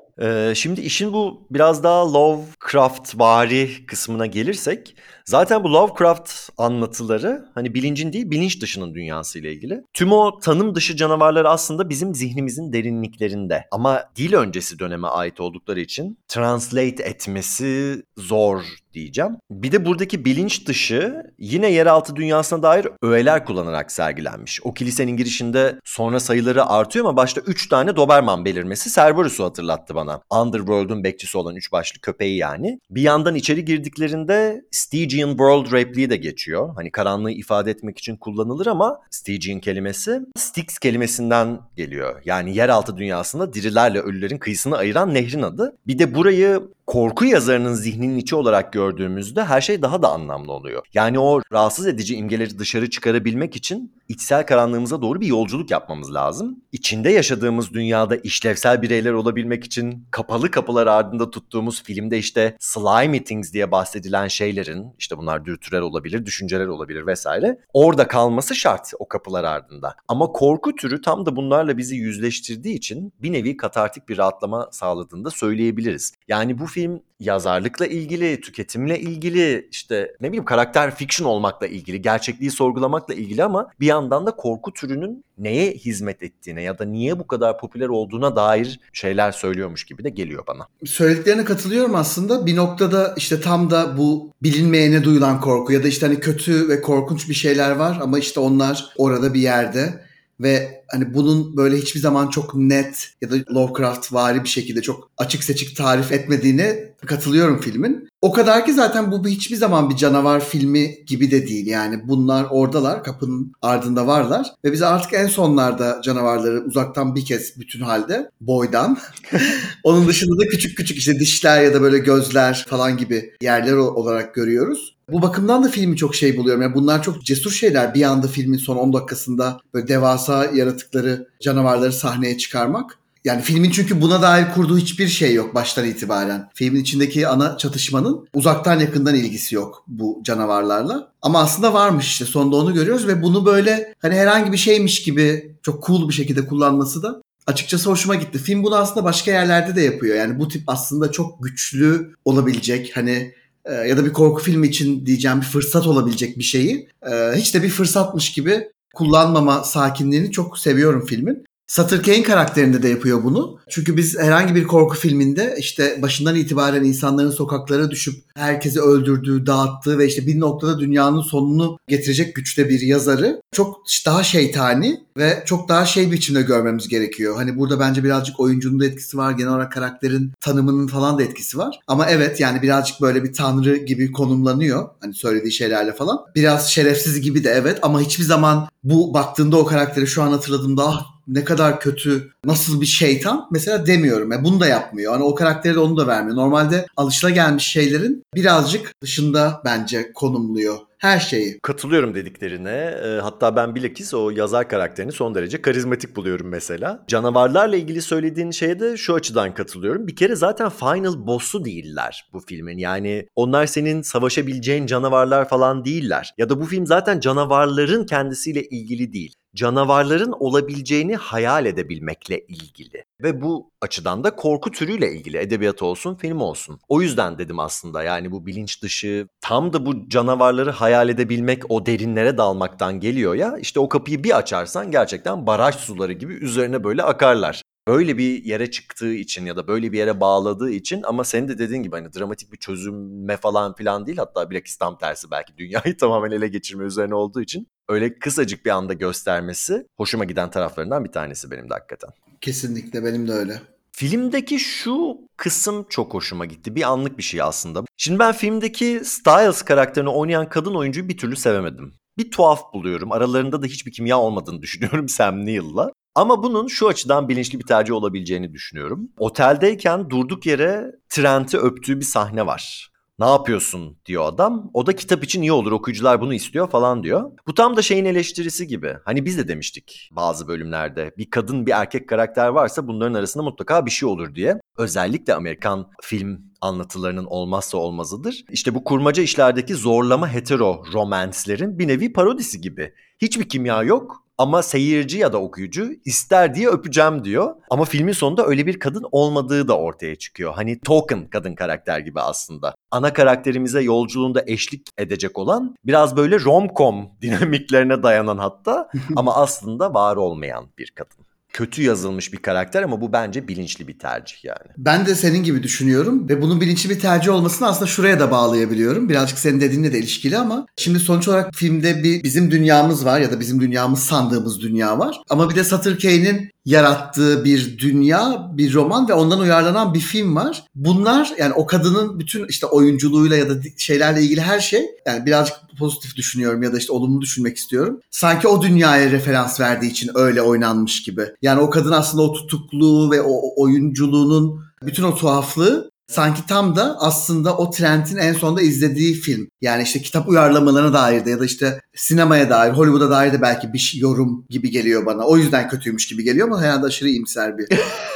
[0.20, 7.74] Ee, şimdi işin bu biraz daha Lovecraft vari kısmına gelirsek zaten bu Lovecraft anlatıları hani
[7.74, 9.84] bilincin değil bilinç dışının dünyası ile ilgili.
[9.94, 15.80] Tüm o tanım dışı canavarlar aslında bizim zihnimizin derinliklerinde ama dil öncesi döneme ait oldukları
[15.80, 18.62] için translate etmesi zor
[18.96, 19.32] diyeceğim.
[19.50, 24.60] Bir de buradaki bilinç dışı yine yeraltı dünyasına dair öğeler kullanarak sergilenmiş.
[24.64, 30.20] O kilisenin girişinde sonra sayıları artıyor ama başta 3 tane Doberman belirmesi Cerberus'u hatırlattı bana.
[30.30, 32.80] Underworld'un bekçisi olan üç başlı köpeği yani.
[32.90, 36.72] Bir yandan içeri girdiklerinde Stygian World repliği de geçiyor.
[36.76, 42.22] Hani karanlığı ifade etmek için kullanılır ama Stygian kelimesi Styx kelimesinden geliyor.
[42.24, 45.76] Yani yeraltı dünyasında dirilerle ölülerin kıyısını ayıran nehrin adı.
[45.86, 50.82] Bir de burayı korku yazarının zihninin içi olarak gördüğümüzde her şey daha da anlamlı oluyor.
[50.94, 56.60] Yani o rahatsız edici imgeleri dışarı çıkarabilmek için içsel karanlığımıza doğru bir yolculuk yapmamız lazım.
[56.72, 63.52] İçinde yaşadığımız dünyada işlevsel bireyler olabilmek için kapalı kapılar ardında tuttuğumuz filmde işte slime things
[63.52, 67.58] diye bahsedilen şeylerin işte bunlar dürtüler olabilir, düşünceler olabilir vesaire.
[67.72, 69.94] Orada kalması şart o kapılar ardında.
[70.08, 75.24] Ama korku türü tam da bunlarla bizi yüzleştirdiği için bir nevi katartik bir rahatlama sağladığını
[75.24, 76.12] da söyleyebiliriz.
[76.28, 82.50] Yani bu film yazarlıkla ilgili, tüketimle ilgili, işte ne bileyim karakter fiction olmakla ilgili, gerçekliği
[82.50, 87.26] sorgulamakla ilgili ama bir yandan da korku türünün neye hizmet ettiğine ya da niye bu
[87.26, 90.68] kadar popüler olduğuna dair şeyler söylüyormuş gibi de geliyor bana.
[90.84, 92.46] Söylediklerine katılıyorum aslında.
[92.46, 96.82] Bir noktada işte tam da bu bilinmeyene duyulan korku ya da işte hani kötü ve
[96.82, 100.06] korkunç bir şeyler var ama işte onlar orada bir yerde
[100.40, 105.10] ve hani bunun böyle hiçbir zaman çok net ya da Lovecraft vari bir şekilde çok
[105.18, 108.08] açık seçik tarif etmediğine katılıyorum filmin.
[108.22, 111.66] O kadar ki zaten bu hiçbir zaman bir canavar filmi gibi de değil.
[111.66, 117.60] Yani bunlar oradalar, kapının ardında varlar ve biz artık en sonlarda canavarları uzaktan bir kez
[117.60, 118.98] bütün halde boydan.
[119.84, 124.34] Onun dışında da küçük küçük işte dişler ya da böyle gözler falan gibi yerler olarak
[124.34, 124.96] görüyoruz.
[125.12, 126.62] Bu bakımdan da filmi çok şey buluyorum.
[126.62, 127.94] Yani bunlar çok cesur şeyler.
[127.94, 130.44] Bir anda filmin son 10 dakikasında böyle devasa
[130.76, 132.98] yaratıkları, canavarları sahneye çıkarmak.
[133.24, 136.48] Yani filmin çünkü buna dair kurduğu hiçbir şey yok baştan itibaren.
[136.54, 141.12] Filmin içindeki ana çatışmanın uzaktan yakından ilgisi yok bu canavarlarla.
[141.22, 145.56] Ama aslında varmış işte sonunda onu görüyoruz ve bunu böyle hani herhangi bir şeymiş gibi
[145.62, 148.38] çok cool bir şekilde kullanması da açıkçası hoşuma gitti.
[148.38, 150.16] Film bunu aslında başka yerlerde de yapıyor.
[150.16, 153.34] Yani bu tip aslında çok güçlü olabilecek hani
[153.64, 157.54] e, ya da bir korku filmi için diyeceğim bir fırsat olabilecek bir şeyi e, hiç
[157.54, 161.44] de bir fırsatmış gibi kullanmama sakinliğini çok seviyorum filmin.
[161.66, 163.58] Sutter Kane karakterinde de yapıyor bunu.
[163.68, 169.98] Çünkü biz herhangi bir korku filminde işte başından itibaren insanların sokaklara düşüp herkesi öldürdüğü, dağıttığı
[169.98, 175.68] ve işte bir noktada dünyanın sonunu getirecek güçte bir yazarı çok daha şeytani ve çok
[175.68, 177.36] daha şey biçimde görmemiz gerekiyor.
[177.36, 179.32] Hani burada bence birazcık oyuncunun da etkisi var.
[179.32, 181.80] Genel olarak karakterin tanımının falan da etkisi var.
[181.86, 184.88] Ama evet yani birazcık böyle bir tanrı gibi konumlanıyor.
[185.00, 186.18] Hani söylediği şeylerle falan.
[186.34, 190.88] Biraz şerefsiz gibi de evet ama hiçbir zaman bu baktığında o karakteri şu an hatırladığımda
[190.88, 194.32] ah ne kadar kötü, nasıl bir şeytan mesela demiyorum.
[194.32, 195.12] Yani bunu da yapmıyor.
[195.12, 196.36] Hani o karakteri de onu da vermiyor.
[196.36, 201.58] Normalde alışılagelmiş şeylerin birazcık dışında bence konumluyor her şeyi.
[201.62, 202.98] Katılıyorum dediklerine.
[203.04, 207.04] E, hatta ben bilakis o yazar karakterini son derece karizmatik buluyorum mesela.
[207.08, 210.06] Canavarlarla ilgili söylediğin şeye de şu açıdan katılıyorum.
[210.06, 212.78] Bir kere zaten final boss'u değiller bu filmin.
[212.78, 216.34] Yani onlar senin savaşabileceğin canavarlar falan değiller.
[216.38, 223.04] Ya da bu film zaten canavarların kendisiyle ilgili değil canavarların olabileceğini hayal edebilmekle ilgili.
[223.22, 226.80] Ve bu açıdan da korku türüyle ilgili edebiyat olsun, film olsun.
[226.88, 231.86] O yüzden dedim aslında yani bu bilinç dışı tam da bu canavarları hayal edebilmek, o
[231.86, 233.58] derinlere dalmaktan geliyor ya.
[233.58, 238.70] İşte o kapıyı bir açarsan gerçekten baraj suları gibi üzerine böyle akarlar böyle bir yere
[238.70, 242.12] çıktığı için ya da böyle bir yere bağladığı için ama senin de dediğin gibi hani
[242.12, 246.84] dramatik bir çözümme falan filan değil hatta bilakis tam tersi belki dünyayı tamamen ele geçirme
[246.84, 251.74] üzerine olduğu için öyle kısacık bir anda göstermesi hoşuma giden taraflarından bir tanesi benim de
[251.74, 252.10] hakikaten.
[252.40, 253.62] Kesinlikle benim de öyle.
[253.92, 256.74] Filmdeki şu kısım çok hoşuma gitti.
[256.74, 257.84] Bir anlık bir şey aslında.
[257.96, 261.94] Şimdi ben filmdeki Styles karakterini oynayan kadın oyuncuyu bir türlü sevemedim.
[262.18, 263.12] Bir tuhaf buluyorum.
[263.12, 265.92] Aralarında da hiçbir kimya olmadığını düşünüyorum Sam Neill'la.
[266.14, 269.08] Ama bunun şu açıdan bilinçli bir tercih olabileceğini düşünüyorum.
[269.18, 272.90] Oteldeyken durduk yere Trent'i öptüğü bir sahne var.
[273.18, 274.70] Ne yapıyorsun diyor adam.
[274.74, 277.30] O da kitap için iyi olur okuyucular bunu istiyor falan diyor.
[277.46, 278.96] Bu tam da şeyin eleştirisi gibi.
[279.04, 281.12] Hani biz de demiştik bazı bölümlerde.
[281.18, 284.60] Bir kadın bir erkek karakter varsa bunların arasında mutlaka bir şey olur diye.
[284.78, 288.44] Özellikle Amerikan film anlatılarının olmazsa olmazıdır.
[288.50, 292.92] İşte bu kurmaca işlerdeki zorlama hetero romanslerin bir nevi parodisi gibi.
[293.18, 297.54] Hiçbir kimya yok ama seyirci ya da okuyucu ister diye öpeceğim diyor.
[297.70, 300.54] Ama filmin sonunda öyle bir kadın olmadığı da ortaya çıkıyor.
[300.54, 302.74] Hani token kadın karakter gibi aslında.
[302.90, 310.16] Ana karakterimize yolculuğunda eşlik edecek olan biraz böyle rom-com dinamiklerine dayanan hatta ama aslında var
[310.16, 311.25] olmayan bir kadın
[311.56, 314.68] kötü yazılmış bir karakter ama bu bence bilinçli bir tercih yani.
[314.78, 319.08] Ben de senin gibi düşünüyorum ve bunun bilinçli bir tercih olmasını aslında şuraya da bağlayabiliyorum.
[319.08, 323.32] Birazcık senin dediğinle de ilişkili ama şimdi sonuç olarak filmde bir bizim dünyamız var ya
[323.32, 325.20] da bizim dünyamız sandığımız dünya var.
[325.30, 330.36] Ama bir de Sutter Kane'in yarattığı bir dünya, bir roman ve ondan uyarlanan bir film
[330.36, 330.64] var.
[330.74, 335.56] Bunlar yani o kadının bütün işte oyunculuğuyla ya da şeylerle ilgili her şey yani birazcık
[335.78, 338.00] pozitif düşünüyorum ya da işte olumlu düşünmek istiyorum.
[338.10, 341.26] Sanki o dünyaya referans verdiği için öyle oynanmış gibi.
[341.42, 346.96] Yani o kadın aslında o tutukluğu ve o oyunculuğunun bütün o tuhaflığı sanki tam da
[347.00, 349.48] aslında o Trent'in en sonunda izlediği film.
[349.60, 353.72] Yani işte kitap uyarlamalarına dair de ya da işte sinemaya dair, Hollywood'a dair de belki
[353.72, 355.24] bir yorum gibi geliyor bana.
[355.26, 357.68] O yüzden kötüymüş gibi geliyor ama herhalde aşırı imser bir.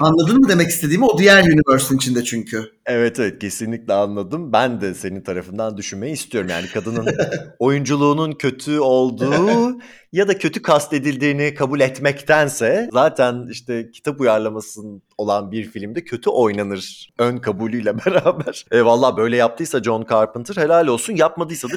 [0.00, 1.04] Anladın mı demek istediğimi?
[1.04, 2.64] O diğer universe'ın içinde çünkü.
[2.86, 4.52] Evet evet kesinlikle anladım.
[4.52, 6.50] Ben de senin tarafından düşünmeyi istiyorum.
[6.50, 7.16] Yani kadının
[7.58, 9.78] oyunculuğunun kötü olduğu
[10.12, 17.08] ya da kötü kastedildiğini kabul etmektense zaten işte kitap uyarlamasının olan bir filmde kötü oynanır
[17.18, 18.66] ön kabulüyle beraber.
[18.70, 21.16] E, Valla böyle yaptıysa John Carpenter helal olsun.
[21.16, 21.76] Yapmadıysa da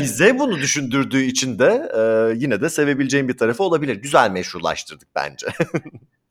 [0.00, 3.96] bize bunu düşündürdüğü için de e, yine de sevebileceğim bir tarafı olabilir.
[3.96, 5.46] Güzel meşrulaştırdık bence.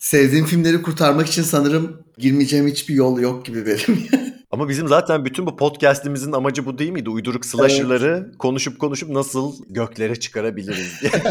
[0.04, 4.08] Sevdiğim filmleri kurtarmak için sanırım girmeyeceğim hiçbir yol yok gibi benim.
[4.52, 7.10] Ama bizim zaten bütün bu podcast'imizin amacı bu değil miydi?
[7.10, 8.38] Uyduruk slasher'ları evet.
[8.38, 11.12] konuşup konuşup nasıl göklere çıkarabiliriz diye.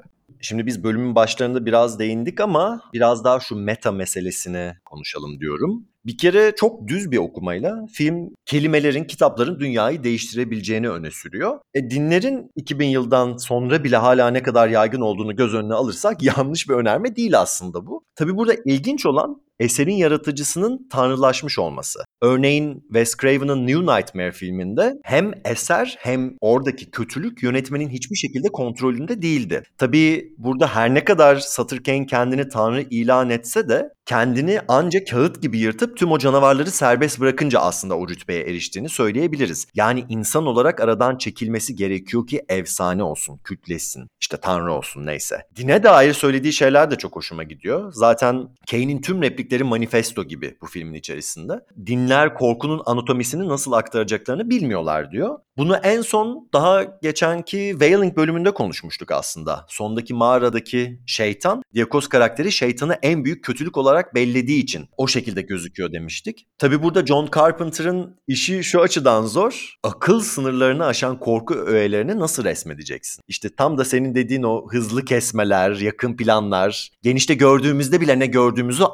[0.40, 5.84] Şimdi biz bölümün başlarında biraz değindik ama biraz daha şu meta meselesini konuşalım diyorum.
[6.06, 11.58] Bir kere çok düz bir okumayla film kelimelerin, kitapların dünyayı değiştirebileceğini öne sürüyor.
[11.74, 16.68] E, dinlerin 2000 yıldan sonra bile hala ne kadar yaygın olduğunu göz önüne alırsak yanlış
[16.68, 18.04] bir önerme değil aslında bu.
[18.14, 22.04] Tabi burada ilginç olan eserin yaratıcısının tanrılaşmış olması.
[22.22, 29.22] Örneğin Wes Craven'ın New Nightmare filminde hem eser hem oradaki kötülük yönetmenin hiçbir şekilde kontrolünde
[29.22, 29.62] değildi.
[29.78, 35.42] Tabii burada her ne kadar Sutter Kane kendini tanrı ilan etse de kendini ancak kağıt
[35.42, 39.66] gibi yırtıp tüm o canavarları serbest bırakınca aslında o rütbeye eriştiğini söyleyebiliriz.
[39.74, 45.36] Yani insan olarak aradan çekilmesi gerekiyor ki efsane olsun, kütlesin, işte tanrı olsun neyse.
[45.56, 47.92] Dine dair söylediği şeyler de çok hoşuma gidiyor.
[47.92, 49.20] Zaten Kane'in tüm
[49.50, 51.52] replikleri manifesto gibi bu filmin içerisinde.
[51.86, 55.38] Dinler korkunun anatomisini nasıl aktaracaklarını bilmiyorlar diyor.
[55.56, 59.66] Bunu en son daha geçenki Wailing bölümünde konuşmuştuk aslında.
[59.68, 65.92] Sondaki mağaradaki şeytan, Diakos karakteri şeytanı en büyük kötülük olarak bellediği için o şekilde gözüküyor
[65.92, 66.46] demiştik.
[66.58, 69.74] Tabi burada John Carpenter'ın işi şu açıdan zor.
[69.82, 73.22] Akıl sınırlarını aşan korku öğelerini nasıl resmedeceksin?
[73.28, 78.84] İşte tam da senin dediğin o hızlı kesmeler, yakın planlar, genişte gördüğümüzde bile ne gördüğümüzü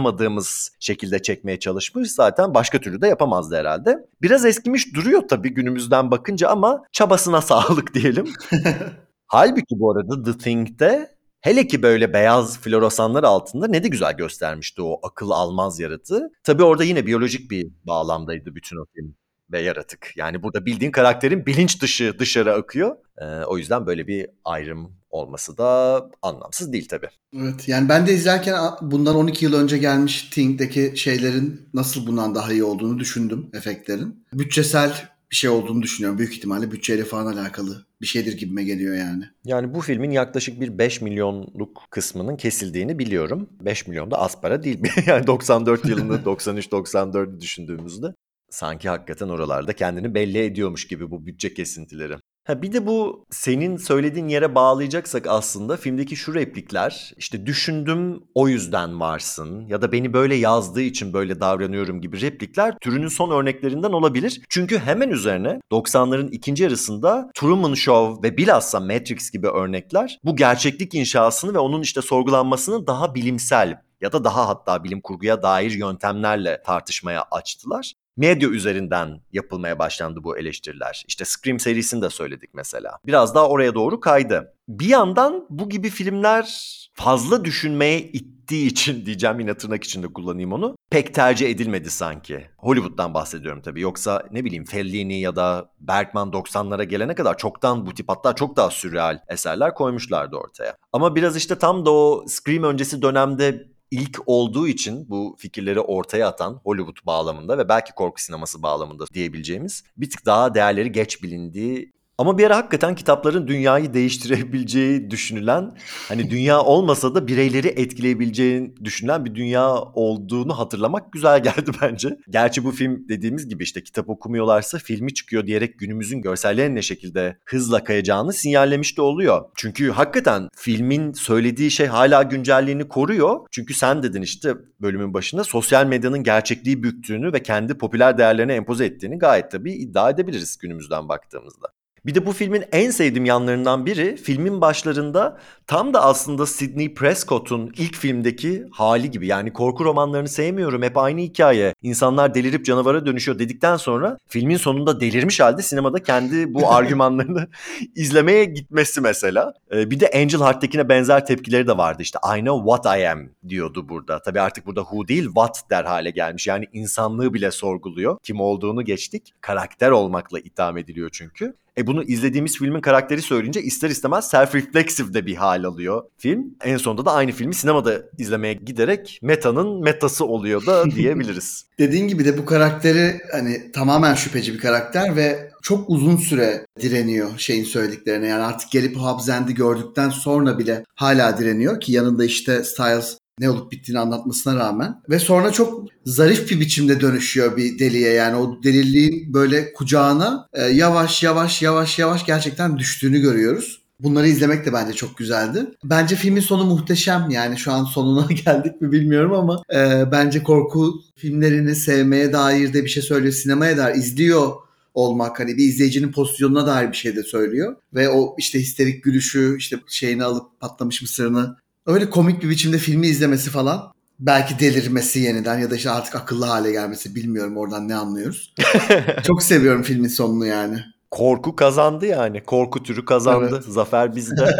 [0.00, 2.10] anlayamadığımız şekilde çekmeye çalışmış.
[2.10, 4.06] Zaten başka türlü de yapamazdı herhalde.
[4.22, 8.26] Biraz eskimiş duruyor tabii günümüzden bakınca ama çabasına sağlık diyelim.
[9.26, 14.82] Halbuki bu arada The Thing'de Hele ki böyle beyaz floresanlar altında ne de güzel göstermişti
[14.82, 16.30] o akıl almaz yaratığı.
[16.44, 19.14] Tabii orada yine biyolojik bir bağlamdaydı bütün o film
[19.52, 20.12] ve yaratık.
[20.16, 22.96] Yani burada bildiğin karakterin bilinç dışı dışarı akıyor.
[23.18, 27.08] Ee, o yüzden böyle bir ayrım olması da anlamsız değil tabii.
[27.36, 32.52] Evet yani ben de izlerken bundan 12 yıl önce gelmiş Thing'deki şeylerin nasıl bundan daha
[32.52, 34.26] iyi olduğunu düşündüm efektlerin.
[34.32, 36.18] Bütçesel bir şey olduğunu düşünüyorum.
[36.18, 39.24] Büyük ihtimalle bütçeyle falan alakalı bir şeydir gibime geliyor yani.
[39.44, 43.48] Yani bu filmin yaklaşık bir 5 milyonluk kısmının kesildiğini biliyorum.
[43.60, 44.82] 5 milyon da az para değil.
[45.06, 48.06] yani 94 yılını 93-94'ü düşündüğümüzde
[48.50, 52.16] sanki hakikaten oralarda kendini belli ediyormuş gibi bu bütçe kesintileri.
[52.46, 58.48] Ha bir de bu senin söylediğin yere bağlayacaksak aslında filmdeki şu replikler işte düşündüm o
[58.48, 63.92] yüzden varsın ya da beni böyle yazdığı için böyle davranıyorum gibi replikler türünün son örneklerinden
[63.92, 64.42] olabilir.
[64.48, 70.94] Çünkü hemen üzerine 90'ların ikinci yarısında Truman Show ve bilhassa Matrix gibi örnekler bu gerçeklik
[70.94, 76.62] inşasını ve onun işte sorgulanmasını daha bilimsel ya da daha hatta bilim kurguya dair yöntemlerle
[76.62, 81.04] tartışmaya açtılar medya üzerinden yapılmaya başlandı bu eleştiriler.
[81.08, 82.98] İşte Scream serisini de söyledik mesela.
[83.06, 84.54] Biraz daha oraya doğru kaydı.
[84.68, 90.76] Bir yandan bu gibi filmler fazla düşünmeye ittiği için diyeceğim yine tırnak içinde kullanayım onu.
[90.90, 92.50] Pek tercih edilmedi sanki.
[92.56, 93.80] Hollywood'dan bahsediyorum tabii.
[93.80, 98.56] Yoksa ne bileyim Fellini ya da Bergman 90'lara gelene kadar çoktan bu tip hatta çok
[98.56, 100.76] daha sürreal eserler koymuşlardı ortaya.
[100.92, 106.28] Ama biraz işte tam da o Scream öncesi dönemde ilk olduğu için bu fikirleri ortaya
[106.28, 111.92] atan Hollywood bağlamında ve belki korku sineması bağlamında diyebileceğimiz bir tık daha değerleri geç bilindiği
[112.20, 115.76] Ama bir ara hakikaten kitapların dünyayı değiştirebileceği düşünülen,
[116.08, 122.18] hani dünya olmasa da bireyleri etkileyebileceğini düşünülen bir dünya olduğunu hatırlamak güzel geldi bence.
[122.30, 127.36] Gerçi bu film dediğimiz gibi işte kitap okumuyorlarsa filmi çıkıyor diyerek günümüzün görsellerine ne şekilde
[127.44, 129.44] hızla kayacağını sinyallemiş de oluyor.
[129.56, 133.46] Çünkü hakikaten filmin söylediği şey hala güncelliğini koruyor.
[133.50, 138.84] Çünkü sen dedin işte bölümün başında sosyal medyanın gerçekliği büktüğünü ve kendi popüler değerlerine empoze
[138.84, 141.79] ettiğini gayet tabii iddia edebiliriz günümüzden baktığımızda.
[142.06, 147.72] Bir de bu filmin en sevdiğim yanlarından biri filmin başlarında tam da aslında Sidney Prescott'un
[147.76, 149.26] ilk filmdeki hali gibi.
[149.26, 151.74] Yani korku romanlarını sevmiyorum hep aynı hikaye.
[151.82, 157.48] İnsanlar delirip canavara dönüşüyor dedikten sonra filmin sonunda delirmiş halde sinemada kendi bu argümanlarını
[157.94, 159.54] izlemeye gitmesi mesela.
[159.72, 163.20] Ee, bir de Angel Heart'takine benzer tepkileri de vardı işte I know what I am
[163.48, 164.22] diyordu burada.
[164.22, 166.46] Tabii artık burada who değil what der hale gelmiş.
[166.46, 168.18] Yani insanlığı bile sorguluyor.
[168.22, 169.32] Kim olduğunu geçtik.
[169.40, 171.54] Karakter olmakla itham ediliyor çünkü.
[171.80, 176.54] E bunu izlediğimiz filmin karakteri söyleyince ister istemez self-reflexive de bir hal alıyor film.
[176.64, 181.66] En sonunda da aynı filmi sinemada izlemeye giderek metanın metası oluyor da diyebiliriz.
[181.78, 187.30] Dediğin gibi de bu karakteri hani tamamen şüpheci bir karakter ve çok uzun süre direniyor
[187.36, 188.26] şeyin söylediklerine.
[188.26, 193.72] Yani artık gelip Habzend'i gördükten sonra bile hala direniyor ki yanında işte Styles ne olup
[193.72, 195.02] bittiğini anlatmasına rağmen.
[195.10, 198.12] Ve sonra çok zarif bir biçimde dönüşüyor bir deliye.
[198.12, 203.80] Yani o deliliğin böyle kucağına e, yavaş yavaş yavaş yavaş gerçekten düştüğünü görüyoruz.
[204.00, 205.66] Bunları izlemek de bence çok güzeldi.
[205.84, 207.30] Bence filmin sonu muhteşem.
[207.30, 212.84] Yani şu an sonuna geldik mi bilmiyorum ama e, bence korku filmlerini sevmeye dair de
[212.84, 213.34] bir şey söylüyor.
[213.34, 214.52] Sinemaya dair izliyor
[214.94, 217.76] olmak hani bir izleyicinin pozisyonuna dair bir şey de söylüyor.
[217.94, 221.56] Ve o işte histerik gülüşü işte şeyini alıp patlamış mısırını
[221.86, 226.44] öyle komik bir biçimde filmi izlemesi falan belki delirmesi yeniden ya da işte artık akıllı
[226.44, 228.54] hale gelmesi bilmiyorum oradan ne anlıyoruz.
[229.26, 230.84] Çok seviyorum filmin sonunu yani.
[231.10, 232.44] Korku kazandı yani.
[232.44, 233.50] Korku türü kazandı.
[233.52, 233.64] Evet.
[233.64, 234.46] Zafer bizde.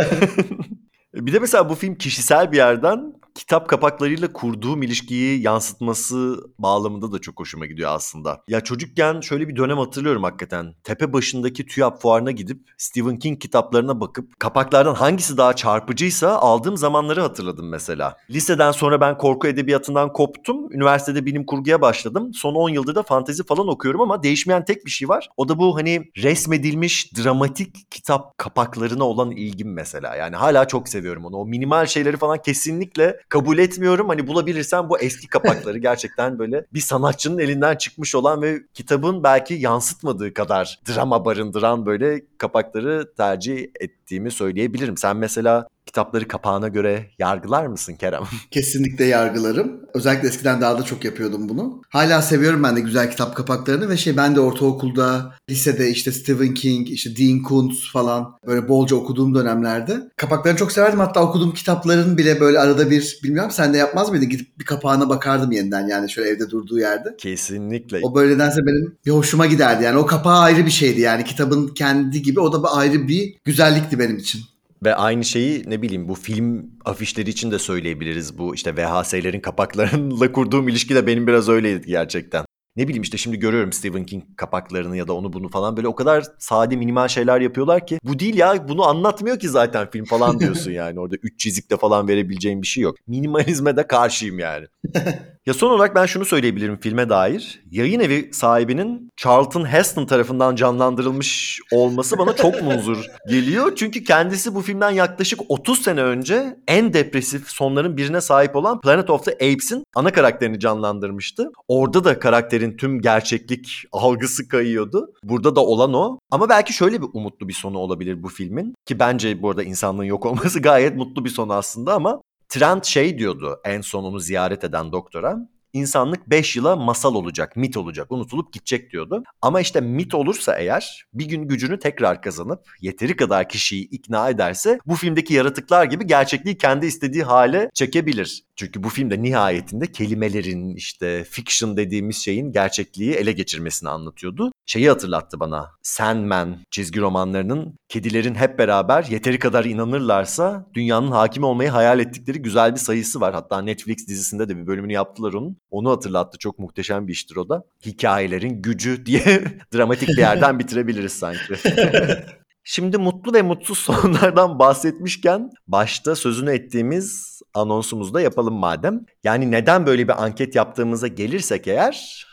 [1.15, 7.19] bir de mesela bu film kişisel bir yerden kitap kapaklarıyla kurduğum ilişkiyi yansıtması bağlamında da
[7.19, 8.43] çok hoşuma gidiyor aslında.
[8.49, 10.75] Ya çocukken şöyle bir dönem hatırlıyorum hakikaten.
[10.85, 17.21] Tepe başındaki TÜYAP fuarına gidip Stephen King kitaplarına bakıp kapaklardan hangisi daha çarpıcıysa aldığım zamanları
[17.21, 18.17] hatırladım mesela.
[18.31, 20.73] Liseden sonra ben korku edebiyatından koptum.
[20.73, 22.35] Üniversitede bilim kurguya başladım.
[22.35, 25.29] Son 10 yıldır da fantezi falan okuyorum ama değişmeyen tek bir şey var.
[25.37, 30.17] O da bu hani resmedilmiş dramatik kitap kapaklarına olan ilgim mesela.
[30.17, 31.37] Yani hala çok seviyorum onu.
[31.37, 34.09] O minimal şeyleri falan kesinlikle kabul etmiyorum.
[34.09, 39.55] Hani bulabilirsem bu eski kapakları gerçekten böyle bir sanatçının elinden çıkmış olan ve kitabın belki
[39.55, 44.97] yansıtmadığı kadar drama barındıran böyle kapakları tercih ettiğimi söyleyebilirim.
[44.97, 48.23] Sen mesela kitapları kapağına göre yargılar mısın Kerem?
[48.51, 49.81] Kesinlikle yargılarım.
[49.95, 51.83] Özellikle eskiden daha da çok yapıyordum bunu.
[51.89, 56.55] Hala seviyorum ben de güzel kitap kapaklarını ve şey ben de ortaokulda, lisede işte Stephen
[56.55, 60.99] King, işte Dean Koontz falan böyle bolca okuduğum dönemlerde kapaklarını çok severdim.
[60.99, 64.29] Hatta okuduğum kitapların bile böyle arada bir bilmiyorum sen de yapmaz mıydın?
[64.29, 67.15] Gidip bir kapağına bakardım yeniden yani şöyle evde durduğu yerde.
[67.19, 68.01] Kesinlikle.
[68.03, 69.85] O böyle nedense benim bir hoşuma giderdi.
[69.85, 73.99] Yani o kapağı ayrı bir şeydi yani kitabın kendi gibi o da ayrı bir güzellikti
[73.99, 74.41] benim için.
[74.85, 78.39] Ve aynı şeyi ne bileyim bu film afişleri için de söyleyebiliriz.
[78.39, 82.45] Bu işte VHS'lerin kapaklarıyla kurduğum ilişki de benim biraz öyleydi gerçekten.
[82.77, 85.95] Ne bileyim işte şimdi görüyorum Stephen King kapaklarını ya da onu bunu falan böyle o
[85.95, 90.41] kadar sade minimal şeyler yapıyorlar ki bu değil ya bunu anlatmıyor ki zaten film falan
[90.41, 92.97] diyorsun yani orada üç çizikte falan verebileceğin bir şey yok.
[93.07, 94.67] Minimalizme de karşıyım yani.
[95.51, 97.63] Ya son olarak ben şunu söyleyebilirim filme dair.
[97.71, 103.73] Yayın evi sahibinin Charlton Heston tarafından canlandırılmış olması bana çok munzur geliyor.
[103.77, 109.11] Çünkü kendisi bu filmden yaklaşık 30 sene önce en depresif sonların birine sahip olan Planet
[109.11, 111.51] of the Apes'in ana karakterini canlandırmıştı.
[111.69, 115.13] Orada da karakterin tüm gerçeklik algısı kayıyordu.
[115.23, 116.19] Burada da olan o.
[116.31, 118.75] Ama belki şöyle bir umutlu bir sonu olabilir bu filmin.
[118.87, 122.21] Ki bence bu arada insanlığın yok olması gayet mutlu bir sonu aslında ama
[122.51, 125.37] Trent şey diyordu en son onu ziyaret eden doktora.
[125.73, 129.23] İnsanlık 5 yıla masal olacak, mit olacak, unutulup gidecek diyordu.
[129.43, 134.79] Ama işte mit olursa eğer bir gün gücünü tekrar kazanıp yeteri kadar kişiyi ikna ederse
[134.87, 138.43] bu filmdeki yaratıklar gibi gerçekliği kendi istediği hale çekebilir.
[138.61, 144.53] Çünkü bu filmde nihayetinde kelimelerin işte fiction dediğimiz şeyin gerçekliği ele geçirmesini anlatıyordu.
[144.67, 145.71] Şeyi hatırlattı bana.
[145.83, 152.73] Sandman çizgi romanlarının kedilerin hep beraber yeteri kadar inanırlarsa dünyanın hakim olmayı hayal ettikleri güzel
[152.73, 153.35] bir sayısı var.
[153.35, 155.57] Hatta Netflix dizisinde de bir bölümünü yaptılar onun.
[155.71, 156.39] Onu hatırlattı.
[156.39, 157.65] Çok muhteşem bir iştir o da.
[157.87, 159.45] Hikayelerin gücü diye
[159.75, 161.55] dramatik bir yerden bitirebiliriz sanki.
[162.65, 169.01] Şimdi mutlu ve mutsuz sonlardan bahsetmişken başta sözünü ettiğimiz anonsumuzu da yapalım madem.
[169.25, 172.27] Yani neden böyle bir anket yaptığımıza gelirsek eğer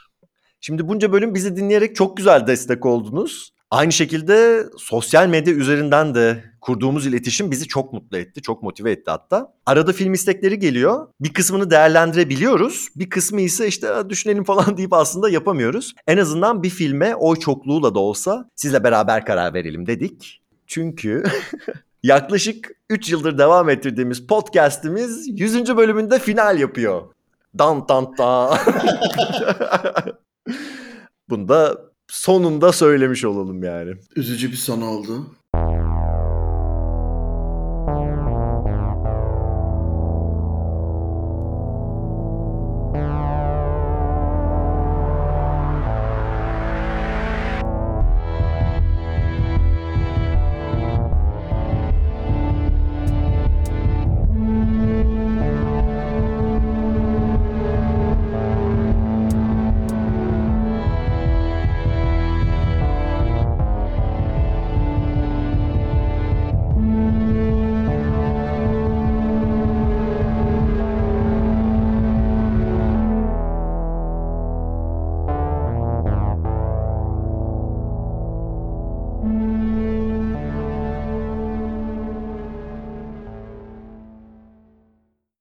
[0.61, 3.51] Şimdi bunca bölüm bizi dinleyerek çok güzel destek oldunuz.
[3.71, 9.11] Aynı şekilde sosyal medya üzerinden de kurduğumuz iletişim bizi çok mutlu etti, çok motive etti
[9.11, 9.53] hatta.
[9.65, 11.07] Arada film istekleri geliyor.
[11.19, 12.87] Bir kısmını değerlendirebiliyoruz.
[12.95, 15.93] Bir kısmı ise işte "Aa, düşünelim falan deyip aslında yapamıyoruz.
[16.07, 20.41] En azından bir filme oy çokluğuyla da olsa sizle beraber karar verelim dedik.
[20.67, 21.23] Çünkü
[22.03, 25.77] yaklaşık 3 yıldır devam ettirdiğimiz podcast'imiz 100.
[25.77, 27.01] bölümünde final yapıyor.
[27.57, 28.57] Dan dan dan.
[31.29, 31.77] Bunu da
[32.07, 33.93] sonunda söylemiş olalım yani.
[34.15, 35.36] Üzücü bir son oldu.